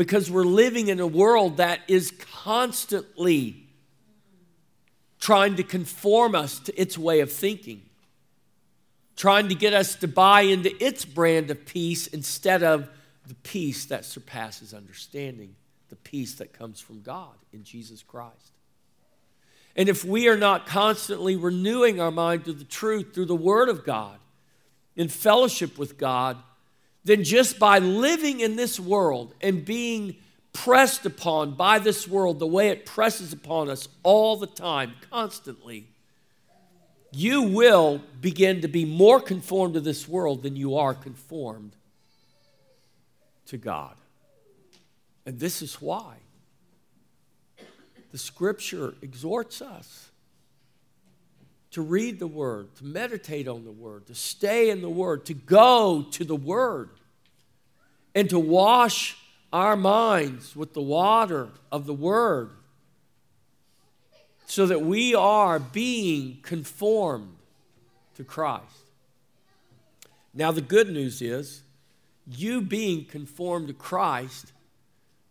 because 0.00 0.30
we're 0.30 0.44
living 0.44 0.88
in 0.88 0.98
a 0.98 1.06
world 1.06 1.58
that 1.58 1.78
is 1.86 2.10
constantly 2.32 3.66
trying 5.18 5.56
to 5.56 5.62
conform 5.62 6.34
us 6.34 6.58
to 6.58 6.80
its 6.80 6.96
way 6.96 7.20
of 7.20 7.30
thinking, 7.30 7.82
trying 9.14 9.50
to 9.50 9.54
get 9.54 9.74
us 9.74 9.96
to 9.96 10.08
buy 10.08 10.40
into 10.40 10.72
its 10.82 11.04
brand 11.04 11.50
of 11.50 11.66
peace 11.66 12.06
instead 12.06 12.62
of 12.62 12.88
the 13.26 13.34
peace 13.34 13.84
that 13.84 14.06
surpasses 14.06 14.72
understanding, 14.72 15.54
the 15.90 15.96
peace 15.96 16.32
that 16.36 16.54
comes 16.54 16.80
from 16.80 17.02
God 17.02 17.36
in 17.52 17.62
Jesus 17.62 18.02
Christ. 18.02 18.52
And 19.76 19.86
if 19.86 20.02
we 20.02 20.28
are 20.28 20.38
not 20.38 20.66
constantly 20.66 21.36
renewing 21.36 22.00
our 22.00 22.10
mind 22.10 22.46
to 22.46 22.54
the 22.54 22.64
truth 22.64 23.12
through 23.12 23.26
the 23.26 23.36
Word 23.36 23.68
of 23.68 23.84
God, 23.84 24.16
in 24.96 25.08
fellowship 25.08 25.76
with 25.76 25.98
God, 25.98 26.38
then 27.04 27.24
just 27.24 27.58
by 27.58 27.78
living 27.78 28.40
in 28.40 28.56
this 28.56 28.78
world 28.78 29.34
and 29.40 29.64
being 29.64 30.16
pressed 30.52 31.06
upon 31.06 31.54
by 31.54 31.78
this 31.78 32.06
world 32.06 32.38
the 32.38 32.46
way 32.46 32.68
it 32.68 32.84
presses 32.84 33.32
upon 33.32 33.70
us 33.70 33.88
all 34.02 34.36
the 34.36 34.46
time, 34.46 34.92
constantly, 35.10 35.86
you 37.12 37.42
will 37.42 38.00
begin 38.20 38.60
to 38.60 38.68
be 38.68 38.84
more 38.84 39.20
conformed 39.20 39.74
to 39.74 39.80
this 39.80 40.06
world 40.06 40.42
than 40.42 40.56
you 40.56 40.76
are 40.76 40.94
conformed 40.94 41.72
to 43.46 43.56
God. 43.56 43.96
And 45.26 45.38
this 45.38 45.62
is 45.62 45.80
why 45.80 46.16
the 48.12 48.18
scripture 48.18 48.94
exhorts 49.02 49.62
us 49.62 50.09
to 51.72 51.82
read 51.82 52.18
the 52.18 52.26
Word, 52.26 52.74
to 52.76 52.84
meditate 52.84 53.46
on 53.46 53.64
the 53.64 53.70
Word, 53.70 54.06
to 54.06 54.14
stay 54.14 54.70
in 54.70 54.82
the 54.82 54.90
Word, 54.90 55.24
to 55.26 55.34
go 55.34 56.06
to 56.10 56.24
the 56.24 56.36
Word, 56.36 56.90
and 58.14 58.28
to 58.30 58.38
wash 58.38 59.16
our 59.52 59.76
minds 59.76 60.56
with 60.56 60.74
the 60.74 60.82
water 60.82 61.48
of 61.70 61.86
the 61.86 61.94
Word 61.94 62.50
so 64.46 64.66
that 64.66 64.82
we 64.82 65.14
are 65.14 65.60
being 65.60 66.38
conformed 66.42 67.36
to 68.16 68.24
Christ. 68.24 68.64
Now, 70.34 70.50
the 70.50 70.60
good 70.60 70.90
news 70.90 71.22
is, 71.22 71.62
you 72.26 72.60
being 72.60 73.04
conformed 73.04 73.68
to 73.68 73.74
Christ, 73.74 74.52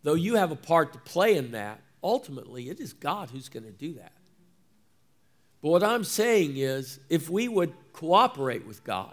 though 0.02 0.14
you 0.14 0.36
have 0.36 0.50
a 0.50 0.56
part 0.56 0.94
to 0.94 0.98
play 0.98 1.36
in 1.36 1.52
that, 1.52 1.80
ultimately 2.02 2.70
it 2.70 2.80
is 2.80 2.94
God 2.94 3.30
who's 3.30 3.48
going 3.48 3.64
to 3.64 3.70
do 3.70 3.94
that. 3.94 4.12
But 5.62 5.68
what 5.68 5.82
I'm 5.82 6.04
saying 6.04 6.56
is, 6.56 7.00
if 7.08 7.28
we 7.28 7.48
would 7.48 7.72
cooperate 7.92 8.66
with 8.66 8.82
God 8.82 9.12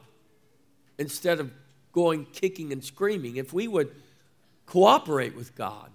instead 0.97 1.39
of 1.39 1.51
going 1.91 2.25
kicking 2.25 2.71
and 2.71 2.83
screaming, 2.83 3.36
if 3.36 3.51
we 3.51 3.67
would 3.67 3.93
cooperate 4.65 5.36
with 5.36 5.55
God, 5.55 5.89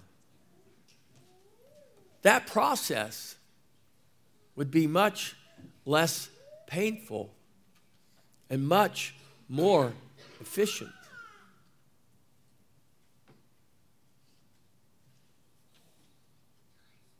that 2.22 2.46
process 2.46 3.36
would 4.54 4.70
be 4.70 4.86
much 4.86 5.36
less 5.84 6.28
painful 6.66 7.32
and 8.50 8.66
much 8.66 9.14
more 9.48 9.92
efficient. 10.40 10.90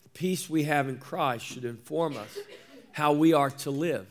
The 0.03 0.09
peace 0.09 0.49
we 0.49 0.63
have 0.63 0.87
in 0.87 0.99
Christ 0.99 1.45
should 1.45 1.65
inform 1.65 2.15
us 2.17 2.37
how 2.93 3.11
we 3.11 3.33
are 3.33 3.49
to 3.49 3.71
live. 3.71 4.07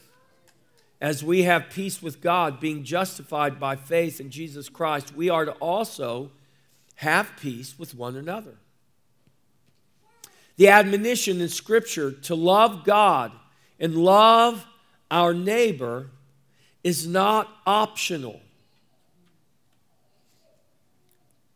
As 1.00 1.24
we 1.24 1.42
have 1.42 1.70
peace 1.70 2.00
with 2.00 2.20
God, 2.20 2.60
being 2.60 2.84
justified 2.84 3.58
by 3.58 3.74
faith 3.74 4.20
in 4.20 4.30
Jesus 4.30 4.68
Christ, 4.68 5.16
we 5.16 5.30
are 5.30 5.44
to 5.44 5.52
also 5.52 6.30
have 6.96 7.32
peace 7.40 7.76
with 7.78 7.94
one 7.94 8.16
another. 8.16 8.54
The 10.56 10.68
admonition 10.68 11.40
in 11.40 11.48
Scripture 11.48 12.12
to 12.12 12.34
love 12.34 12.84
God 12.84 13.32
and 13.80 13.96
love 13.96 14.66
our 15.10 15.34
neighbor 15.34 16.10
is 16.84 17.06
not 17.06 17.48
optional. 17.66 18.40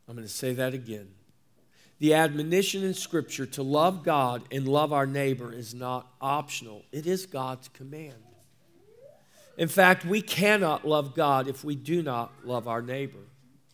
I'm 0.09 0.15
going 0.15 0.27
to 0.27 0.33
say 0.33 0.53
that 0.55 0.75
again. 0.75 1.09
The 1.99 2.15
admonition 2.15 2.85
in 2.85 2.95
Scripture 2.95 3.47
to 3.47 3.63
love 3.63 4.05
God 4.05 4.43
and 4.53 4.69
love 4.69 4.93
our 4.93 5.07
neighbor 5.07 5.53
is 5.53 5.75
not 5.75 6.07
optional, 6.21 6.85
it 6.93 7.07
is 7.07 7.27
God's 7.27 7.69
command. 7.69 8.15
In 9.57 9.69
fact, 9.69 10.05
we 10.05 10.21
cannot 10.21 10.87
love 10.87 11.15
God 11.15 11.49
if 11.49 11.65
we 11.65 11.75
do 11.75 12.03
not 12.03 12.31
love 12.45 12.69
our 12.69 12.83
neighbor. 12.83 13.21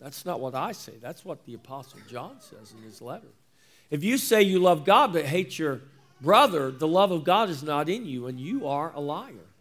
That's 0.01 0.25
not 0.25 0.41
what 0.41 0.55
I 0.55 0.73
say, 0.73 0.95
that's 1.01 1.25
what 1.25 1.45
the 1.45 1.55
Apostle 1.55 2.01
John 2.09 2.37
says 2.41 2.73
in 2.77 2.83
his 2.85 3.03
letter. 3.03 3.29
If 3.91 4.05
you 4.05 4.17
say 4.17 4.43
you 4.43 4.59
love 4.59 4.85
God 4.85 5.13
but 5.13 5.25
hate 5.25 5.59
your 5.59 5.81
brother, 6.21 6.71
the 6.71 6.89
love 6.89 7.11
of 7.11 7.25
God 7.25 7.51
is 7.51 7.63
not 7.63 7.89
in 7.89 8.07
you, 8.07 8.27
and 8.27 8.41
you 8.41 8.67
are 8.67 8.93
a 8.95 9.01
liar. 9.01 9.52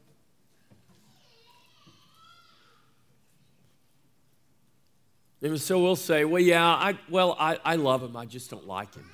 And 5.41 5.59
so 5.59 5.79
we'll 5.79 5.95
say, 5.95 6.23
well, 6.23 6.41
yeah, 6.41 6.65
I, 6.65 6.97
well, 7.09 7.35
I, 7.39 7.57
I 7.65 7.75
love 7.75 8.03
him, 8.03 8.15
I 8.15 8.25
just 8.25 8.51
don't 8.51 8.67
like 8.67 8.93
him. 8.93 9.09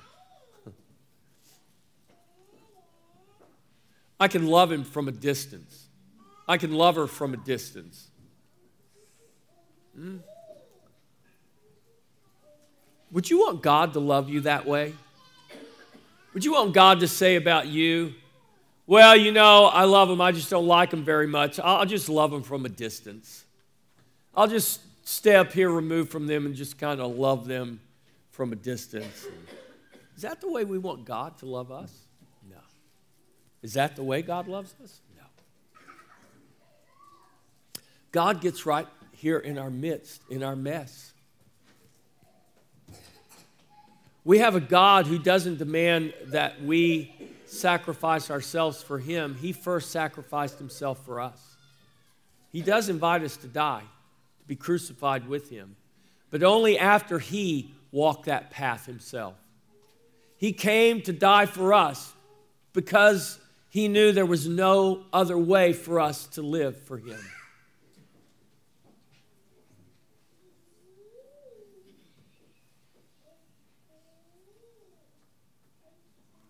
I 4.20 4.28
can 4.28 4.46
love 4.46 4.70
him 4.70 4.84
from 4.84 5.08
a 5.08 5.12
distance. 5.12 5.86
I 6.46 6.58
can 6.58 6.72
love 6.72 6.96
her 6.96 7.06
from 7.06 7.32
a 7.32 7.38
distance. 7.38 8.08
Hmm? 9.94 10.18
Would 13.10 13.30
you 13.30 13.38
want 13.38 13.62
God 13.62 13.94
to 13.94 14.00
love 14.00 14.28
you 14.28 14.40
that 14.40 14.66
way? 14.66 14.94
Would 16.34 16.44
you 16.44 16.52
want 16.52 16.74
God 16.74 17.00
to 17.00 17.08
say 17.08 17.36
about 17.36 17.66
you, 17.68 18.14
well, 18.86 19.16
you 19.16 19.32
know, 19.32 19.64
I 19.66 19.84
love 19.84 20.10
him, 20.10 20.20
I 20.20 20.32
just 20.32 20.50
don't 20.50 20.66
like 20.66 20.92
him 20.92 21.04
very 21.04 21.26
much. 21.26 21.58
I'll 21.58 21.86
just 21.86 22.08
love 22.08 22.32
him 22.32 22.42
from 22.42 22.64
a 22.64 22.68
distance. 22.68 23.44
I'll 24.34 24.46
just 24.46 24.80
stay 25.08 25.36
up 25.36 25.52
here 25.52 25.70
removed 25.70 26.10
from 26.10 26.26
them 26.26 26.44
and 26.44 26.54
just 26.54 26.76
kind 26.76 27.00
of 27.00 27.16
love 27.16 27.46
them 27.46 27.80
from 28.30 28.52
a 28.52 28.56
distance. 28.56 29.26
Is 30.14 30.22
that 30.22 30.42
the 30.42 30.50
way 30.50 30.64
we 30.64 30.78
want 30.78 31.06
God 31.06 31.38
to 31.38 31.46
love 31.46 31.72
us? 31.72 31.92
No. 32.48 32.58
Is 33.62 33.72
that 33.72 33.96
the 33.96 34.02
way 34.02 34.20
God 34.20 34.48
loves 34.48 34.74
us? 34.84 35.00
No. 35.16 35.24
God 38.12 38.42
gets 38.42 38.66
right 38.66 38.86
here 39.12 39.38
in 39.38 39.56
our 39.56 39.70
midst, 39.70 40.22
in 40.28 40.42
our 40.42 40.54
mess. 40.54 41.14
We 44.24 44.38
have 44.40 44.54
a 44.54 44.60
God 44.60 45.06
who 45.06 45.18
doesn't 45.18 45.56
demand 45.56 46.12
that 46.26 46.62
we 46.62 47.14
sacrifice 47.46 48.30
ourselves 48.30 48.82
for 48.82 48.98
Him. 48.98 49.36
He 49.36 49.54
first 49.54 49.90
sacrificed 49.90 50.58
Himself 50.58 51.02
for 51.06 51.18
us. 51.18 51.56
He 52.52 52.60
does 52.60 52.90
invite 52.90 53.22
us 53.22 53.38
to 53.38 53.46
die, 53.46 53.84
be 54.48 54.56
crucified 54.56 55.28
with 55.28 55.50
Him, 55.50 55.76
but 56.30 56.42
only 56.42 56.76
after 56.76 57.20
He 57.20 57.74
walked 57.92 58.24
that 58.26 58.50
path 58.50 58.86
Himself. 58.86 59.36
He 60.36 60.52
came 60.52 61.02
to 61.02 61.12
die 61.12 61.46
for 61.46 61.74
us 61.74 62.12
because 62.72 63.38
He 63.68 63.86
knew 63.86 64.10
there 64.10 64.26
was 64.26 64.48
no 64.48 65.04
other 65.12 65.38
way 65.38 65.72
for 65.72 66.00
us 66.00 66.26
to 66.28 66.42
live 66.42 66.76
for 66.82 66.96
Him. 66.96 67.20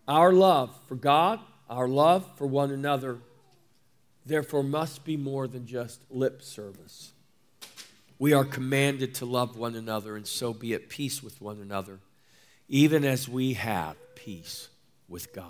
Our 0.07 0.33
love 0.33 0.75
for 0.87 0.95
God, 0.95 1.39
our 1.69 1.87
love 1.87 2.27
for 2.35 2.47
one 2.47 2.71
another, 2.71 3.19
therefore 4.25 4.63
must 4.63 5.05
be 5.05 5.17
more 5.17 5.47
than 5.47 5.67
just 5.67 6.01
lip 6.09 6.41
service. 6.41 7.13
We 8.19 8.33
are 8.33 8.43
commanded 8.43 9.15
to 9.15 9.25
love 9.25 9.57
one 9.57 9.75
another 9.75 10.17
and 10.17 10.27
so 10.27 10.53
be 10.53 10.73
at 10.73 10.89
peace 10.89 11.23
with 11.23 11.41
one 11.41 11.61
another, 11.61 11.99
even 12.67 13.05
as 13.05 13.29
we 13.29 13.53
have 13.53 13.95
peace 14.13 14.67
with 15.07 15.33
God. 15.33 15.45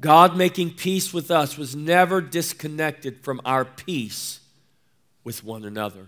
God 0.00 0.36
making 0.36 0.74
peace 0.74 1.12
with 1.12 1.32
us 1.32 1.58
was 1.58 1.74
never 1.74 2.20
disconnected 2.20 3.18
from 3.22 3.40
our 3.44 3.64
peace 3.64 4.40
with 5.24 5.42
one 5.42 5.64
another. 5.64 6.06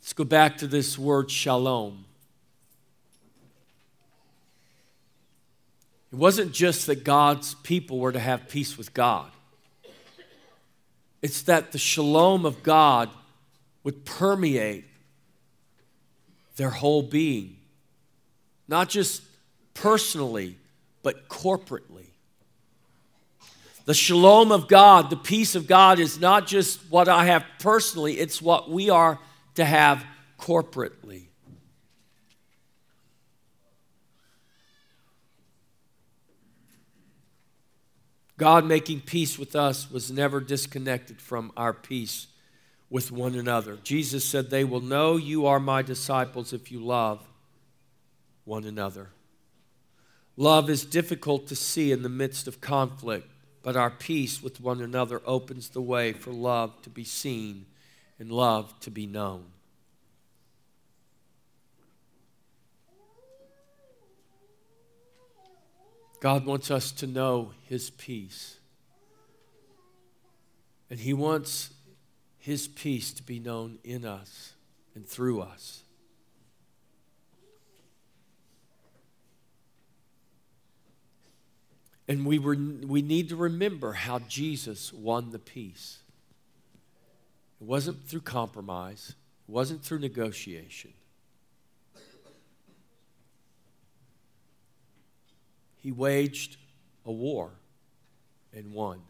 Let's 0.00 0.14
go 0.14 0.24
back 0.24 0.56
to 0.58 0.66
this 0.66 0.98
word 0.98 1.30
shalom. 1.30 2.06
It 6.10 6.16
wasn't 6.16 6.52
just 6.52 6.86
that 6.86 7.04
God's 7.04 7.54
people 7.54 7.98
were 7.98 8.12
to 8.12 8.18
have 8.18 8.48
peace 8.48 8.78
with 8.78 8.94
God, 8.94 9.30
it's 11.20 11.42
that 11.42 11.72
the 11.72 11.78
shalom 11.78 12.46
of 12.46 12.62
God 12.62 13.10
would 13.82 14.04
permeate 14.04 14.84
their 16.56 16.70
whole 16.70 17.02
being, 17.02 17.56
not 18.68 18.88
just 18.88 19.22
personally, 19.74 20.56
but 21.02 21.28
corporately. 21.28 22.06
The 23.86 23.94
shalom 23.94 24.52
of 24.52 24.68
God, 24.68 25.10
the 25.10 25.16
peace 25.16 25.54
of 25.54 25.66
God, 25.66 25.98
is 25.98 26.20
not 26.20 26.46
just 26.46 26.80
what 26.90 27.08
I 27.08 27.24
have 27.24 27.44
personally, 27.58 28.18
it's 28.18 28.42
what 28.42 28.70
we 28.70 28.90
are 28.90 29.18
to 29.54 29.64
have 29.64 30.04
corporately. 30.38 31.24
God 38.36 38.64
making 38.64 39.00
peace 39.02 39.38
with 39.38 39.54
us 39.54 39.90
was 39.90 40.10
never 40.10 40.40
disconnected 40.40 41.20
from 41.20 41.52
our 41.58 41.74
peace 41.74 42.26
with 42.90 43.12
one 43.12 43.36
another. 43.36 43.78
Jesus 43.84 44.24
said, 44.24 44.50
They 44.50 44.64
will 44.64 44.80
know 44.80 45.16
you 45.16 45.46
are 45.46 45.60
my 45.60 45.80
disciples 45.80 46.52
if 46.52 46.72
you 46.72 46.84
love 46.84 47.26
one 48.44 48.64
another. 48.64 49.10
Love 50.36 50.68
is 50.68 50.84
difficult 50.84 51.46
to 51.46 51.56
see 51.56 51.92
in 51.92 52.02
the 52.02 52.08
midst 52.08 52.48
of 52.48 52.60
conflict, 52.60 53.30
but 53.62 53.76
our 53.76 53.90
peace 53.90 54.42
with 54.42 54.60
one 54.60 54.80
another 54.80 55.22
opens 55.24 55.68
the 55.68 55.82
way 55.82 56.12
for 56.12 56.32
love 56.32 56.82
to 56.82 56.90
be 56.90 57.04
seen 57.04 57.66
and 58.18 58.32
love 58.32 58.78
to 58.80 58.90
be 58.90 59.06
known. 59.06 59.44
God 66.20 66.44
wants 66.44 66.70
us 66.70 66.92
to 66.92 67.06
know 67.06 67.52
His 67.66 67.90
peace. 67.90 68.58
And 70.90 71.00
He 71.00 71.14
wants 71.14 71.70
His 72.40 72.66
peace 72.66 73.12
to 73.12 73.22
be 73.22 73.38
known 73.38 73.78
in 73.84 74.04
us 74.04 74.54
and 74.94 75.06
through 75.06 75.40
us. 75.40 75.84
And 82.08 82.26
we, 82.26 82.40
were, 82.40 82.56
we 82.56 83.02
need 83.02 83.28
to 83.28 83.36
remember 83.36 83.92
how 83.92 84.18
Jesus 84.18 84.92
won 84.92 85.30
the 85.30 85.38
peace. 85.38 85.98
It 87.60 87.66
wasn't 87.66 88.04
through 88.08 88.22
compromise, 88.22 89.14
it 89.48 89.52
wasn't 89.52 89.84
through 89.84 90.00
negotiation. 90.00 90.92
he 95.82 95.90
waged 95.90 96.56
a 97.04 97.12
war 97.12 97.50
and 98.52 98.72
won. 98.72 99.00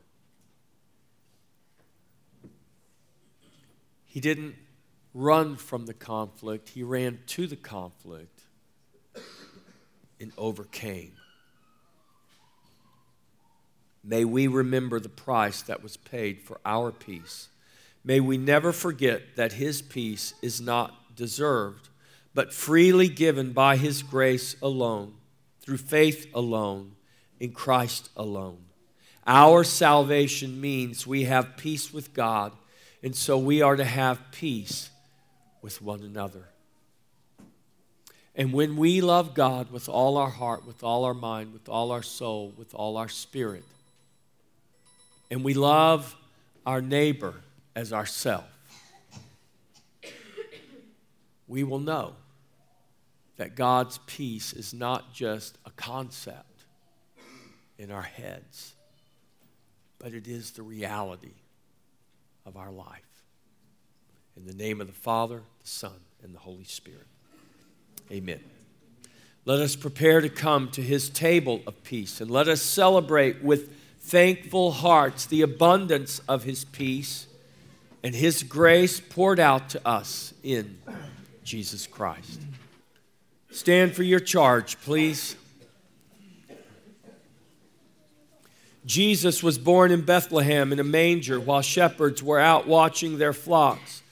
He 4.10 4.18
didn't 4.18 4.56
run 5.14 5.54
from 5.54 5.86
the 5.86 5.94
conflict, 5.94 6.70
he 6.70 6.82
ran 6.82 7.20
to 7.28 7.46
the 7.46 7.54
conflict 7.54 8.42
and 10.18 10.32
overcame. 10.36 11.12
May 14.02 14.24
we 14.24 14.48
remember 14.48 14.98
the 14.98 15.08
price 15.08 15.62
that 15.62 15.80
was 15.80 15.96
paid 15.96 16.40
for 16.40 16.58
our 16.64 16.90
peace. 16.90 17.50
May 18.02 18.18
we 18.18 18.36
never 18.36 18.72
forget 18.72 19.36
that 19.36 19.52
His 19.52 19.80
peace 19.80 20.34
is 20.42 20.60
not 20.60 21.14
deserved, 21.14 21.88
but 22.34 22.52
freely 22.52 23.08
given 23.08 23.52
by 23.52 23.76
His 23.76 24.02
grace 24.02 24.56
alone 24.60 25.14
through 25.60 25.76
faith 25.76 26.26
alone, 26.34 26.96
in 27.38 27.52
Christ 27.52 28.10
alone. 28.16 28.64
Our 29.24 29.62
salvation 29.62 30.60
means 30.60 31.06
we 31.06 31.24
have 31.24 31.56
peace 31.56 31.92
with 31.92 32.12
God, 32.12 32.52
and 33.02 33.16
so 33.16 33.38
we 33.38 33.62
are 33.62 33.76
to 33.76 33.84
have 33.84 34.20
peace 34.30 34.90
with 35.62 35.80
one 35.80 36.02
another. 36.02 36.44
And 38.34 38.52
when 38.52 38.76
we 38.76 39.00
love 39.00 39.34
God 39.34 39.70
with 39.70 39.88
all 39.88 40.16
our 40.16 40.30
heart, 40.30 40.66
with 40.66 40.84
all 40.84 41.04
our 41.04 41.14
mind, 41.14 41.52
with 41.52 41.68
all 41.68 41.90
our 41.90 42.02
soul, 42.02 42.52
with 42.56 42.74
all 42.74 42.96
our 42.96 43.08
spirit, 43.08 43.64
and 45.30 45.42
we 45.42 45.54
love 45.54 46.16
our 46.64 46.80
neighbor 46.80 47.34
as 47.74 47.92
ourself, 47.92 48.44
we 51.48 51.64
will 51.64 51.80
know 51.80 52.14
that 53.36 53.56
God's 53.56 53.98
peace 54.06 54.52
is 54.52 54.72
not 54.72 55.12
just 55.12 55.56
a 55.64 55.70
concept 55.70 56.64
in 57.78 57.90
our 57.90 58.02
heads, 58.02 58.74
but 59.98 60.12
it 60.12 60.28
is 60.28 60.52
the 60.52 60.62
reality 60.62 61.39
of 62.50 62.56
our 62.56 62.72
life. 62.72 63.24
In 64.36 64.44
the 64.44 64.52
name 64.52 64.80
of 64.80 64.88
the 64.88 64.92
Father, 64.92 65.42
the 65.62 65.68
Son, 65.68 65.92
and 66.20 66.34
the 66.34 66.38
Holy 66.40 66.64
Spirit. 66.64 67.06
Amen. 68.10 68.40
Let 69.44 69.60
us 69.60 69.76
prepare 69.76 70.20
to 70.20 70.28
come 70.28 70.68
to 70.72 70.82
his 70.82 71.10
table 71.10 71.62
of 71.64 71.84
peace 71.84 72.20
and 72.20 72.28
let 72.28 72.48
us 72.48 72.60
celebrate 72.60 73.40
with 73.40 73.72
thankful 74.00 74.72
hearts 74.72 75.26
the 75.26 75.42
abundance 75.42 76.20
of 76.28 76.42
his 76.42 76.64
peace 76.64 77.28
and 78.02 78.16
his 78.16 78.42
grace 78.42 78.98
poured 78.98 79.38
out 79.38 79.68
to 79.70 79.86
us 79.86 80.34
in 80.42 80.78
Jesus 81.44 81.86
Christ. 81.86 82.40
Stand 83.52 83.94
for 83.94 84.02
your 84.02 84.20
charge, 84.20 84.80
please. 84.80 85.36
Jesus 88.86 89.42
was 89.42 89.58
born 89.58 89.90
in 89.90 90.02
Bethlehem 90.02 90.72
in 90.72 90.80
a 90.80 90.84
manger 90.84 91.38
while 91.38 91.62
shepherds 91.62 92.22
were 92.22 92.40
out 92.40 92.66
watching 92.66 93.18
their 93.18 93.32
flocks. 93.32 94.02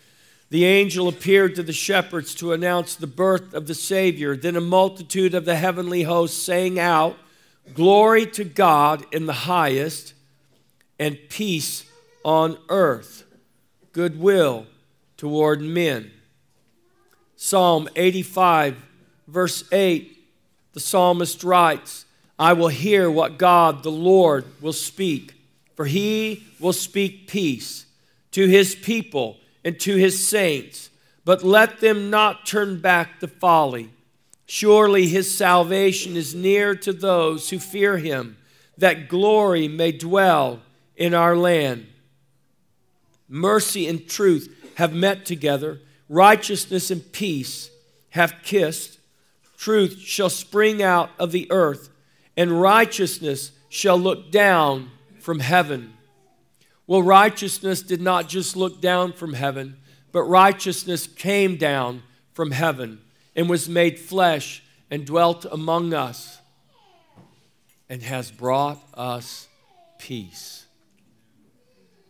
The 0.50 0.64
angel 0.64 1.08
appeared 1.08 1.54
to 1.56 1.62
the 1.62 1.72
shepherds 1.72 2.34
to 2.36 2.52
announce 2.52 2.94
the 2.94 3.06
birth 3.06 3.54
of 3.54 3.66
the 3.66 3.74
Savior. 3.74 4.36
Then 4.36 4.56
a 4.56 4.60
multitude 4.60 5.34
of 5.34 5.44
the 5.44 5.56
heavenly 5.56 6.02
hosts 6.04 6.42
sang 6.42 6.78
out, 6.78 7.16
Glory 7.74 8.24
to 8.26 8.44
God 8.44 9.04
in 9.12 9.26
the 9.26 9.32
highest, 9.32 10.14
and 10.98 11.18
peace 11.28 11.84
on 12.24 12.58
earth, 12.70 13.24
goodwill 13.92 14.66
toward 15.16 15.60
men. 15.60 16.10
Psalm 17.36 17.88
85, 17.94 18.76
verse 19.26 19.64
8, 19.70 20.18
the 20.72 20.80
psalmist 20.80 21.44
writes, 21.44 22.06
I 22.38 22.52
will 22.52 22.68
hear 22.68 23.10
what 23.10 23.38
God 23.38 23.82
the 23.82 23.90
Lord 23.90 24.44
will 24.60 24.72
speak, 24.72 25.34
for 25.74 25.86
he 25.86 26.44
will 26.60 26.72
speak 26.72 27.26
peace 27.26 27.86
to 28.32 28.46
his 28.46 28.74
people 28.74 29.38
and 29.64 29.78
to 29.80 29.96
his 29.96 30.26
saints, 30.26 30.90
but 31.24 31.42
let 31.42 31.80
them 31.80 32.10
not 32.10 32.46
turn 32.46 32.80
back 32.80 33.20
to 33.20 33.28
folly. 33.28 33.90
Surely 34.46 35.08
his 35.08 35.36
salvation 35.36 36.16
is 36.16 36.34
near 36.34 36.74
to 36.74 36.92
those 36.92 37.50
who 37.50 37.58
fear 37.58 37.98
him, 37.98 38.36
that 38.78 39.08
glory 39.08 39.66
may 39.66 39.92
dwell 39.92 40.60
in 40.96 41.12
our 41.12 41.36
land. 41.36 41.86
Mercy 43.28 43.86
and 43.88 44.08
truth 44.08 44.72
have 44.76 44.94
met 44.94 45.26
together, 45.26 45.80
righteousness 46.08 46.90
and 46.90 47.12
peace 47.12 47.70
have 48.10 48.36
kissed. 48.42 48.98
Truth 49.58 49.98
shall 49.98 50.30
spring 50.30 50.82
out 50.82 51.10
of 51.18 51.32
the 51.32 51.50
earth 51.50 51.90
and 52.38 52.60
righteousness 52.60 53.50
shall 53.68 53.98
look 53.98 54.30
down 54.30 54.92
from 55.18 55.40
heaven. 55.40 55.92
Well, 56.86 57.02
righteousness 57.02 57.82
did 57.82 58.00
not 58.00 58.28
just 58.28 58.56
look 58.56 58.80
down 58.80 59.12
from 59.12 59.32
heaven, 59.32 59.76
but 60.12 60.22
righteousness 60.22 61.08
came 61.08 61.56
down 61.56 62.04
from 62.32 62.52
heaven 62.52 63.00
and 63.34 63.50
was 63.50 63.68
made 63.68 63.98
flesh 63.98 64.62
and 64.88 65.04
dwelt 65.04 65.46
among 65.50 65.92
us 65.92 66.38
and 67.88 68.04
has 68.04 68.30
brought 68.30 68.78
us 68.94 69.48
peace. 69.98 70.64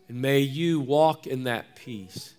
And 0.08 0.20
may 0.20 0.40
you 0.40 0.78
walk 0.78 1.26
in 1.26 1.44
that 1.44 1.74
peace. 1.74 2.34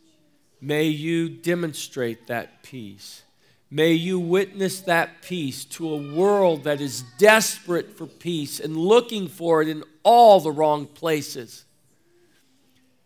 May 0.61 0.83
you 0.83 1.27
demonstrate 1.27 2.27
that 2.27 2.61
peace. 2.61 3.23
May 3.71 3.93
you 3.93 4.19
witness 4.19 4.81
that 4.81 5.21
peace 5.21 5.63
to 5.65 5.93
a 5.93 6.13
world 6.13 6.63
that 6.63 6.81
is 6.81 7.03
desperate 7.19 7.95
for 7.95 8.07
peace 8.07 8.59
and 8.59 8.75
looking 8.75 9.27
for 9.27 9.61
it 9.61 9.67
in 9.67 9.83
all 10.03 10.39
the 10.39 10.51
wrong 10.51 10.87
places. 10.87 11.65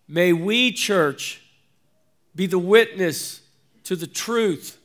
May 0.08 0.32
we, 0.32 0.72
church, 0.72 1.42
be 2.34 2.48
the 2.48 2.60
witness 2.60 3.42
to 3.84 3.96
the 3.96 4.08
truth 4.08 4.78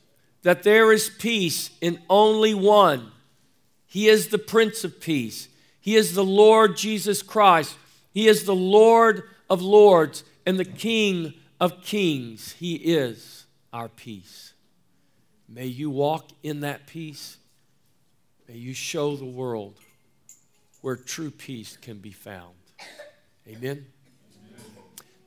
that 0.43 0.63
there 0.63 0.91
is 0.91 1.09
peace 1.09 1.71
in 1.79 1.99
only 2.09 2.53
one. 2.53 3.11
He 3.87 4.07
is 4.07 4.27
the 4.27 4.37
Prince 4.37 4.83
of 4.83 4.99
Peace. 4.99 5.47
He 5.79 5.95
is 5.95 6.13
the 6.13 6.23
Lord 6.23 6.77
Jesus 6.77 7.21
Christ. 7.21 7.77
He 8.13 8.27
is 8.27 8.43
the 8.43 8.55
Lord 8.55 9.23
of 9.49 9.61
Lords 9.61 10.23
and 10.45 10.59
the 10.59 10.65
King 10.65 11.33
of 11.59 11.81
Kings. 11.83 12.53
He 12.53 12.75
is 12.75 13.45
our 13.71 13.87
peace. 13.87 14.53
May 15.51 15.65
you 15.65 15.89
walk 15.89 16.29
in 16.43 16.59
that 16.61 16.85
peace. 16.85 17.37
May 18.47 18.55
you 18.55 18.75
show 18.75 19.15
the 19.15 19.25
world 19.25 19.79
where 20.81 20.95
true 20.95 21.31
peace 21.31 21.75
can 21.75 21.97
be 21.97 22.11
found. 22.11 22.53
Amen. 23.47 23.87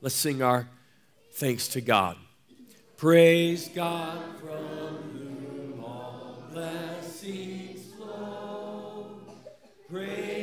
Let's 0.01 0.15
sing 0.15 0.41
our 0.41 0.67
thanks 1.33 1.67
to 1.69 1.81
God. 1.81 2.17
Praise 2.95 3.67
God 3.67 4.17
from 4.39 4.97
whom 5.11 5.83
all 5.83 6.41
blessings 6.51 7.93
flow. 7.93 9.19
Praise 9.89 10.42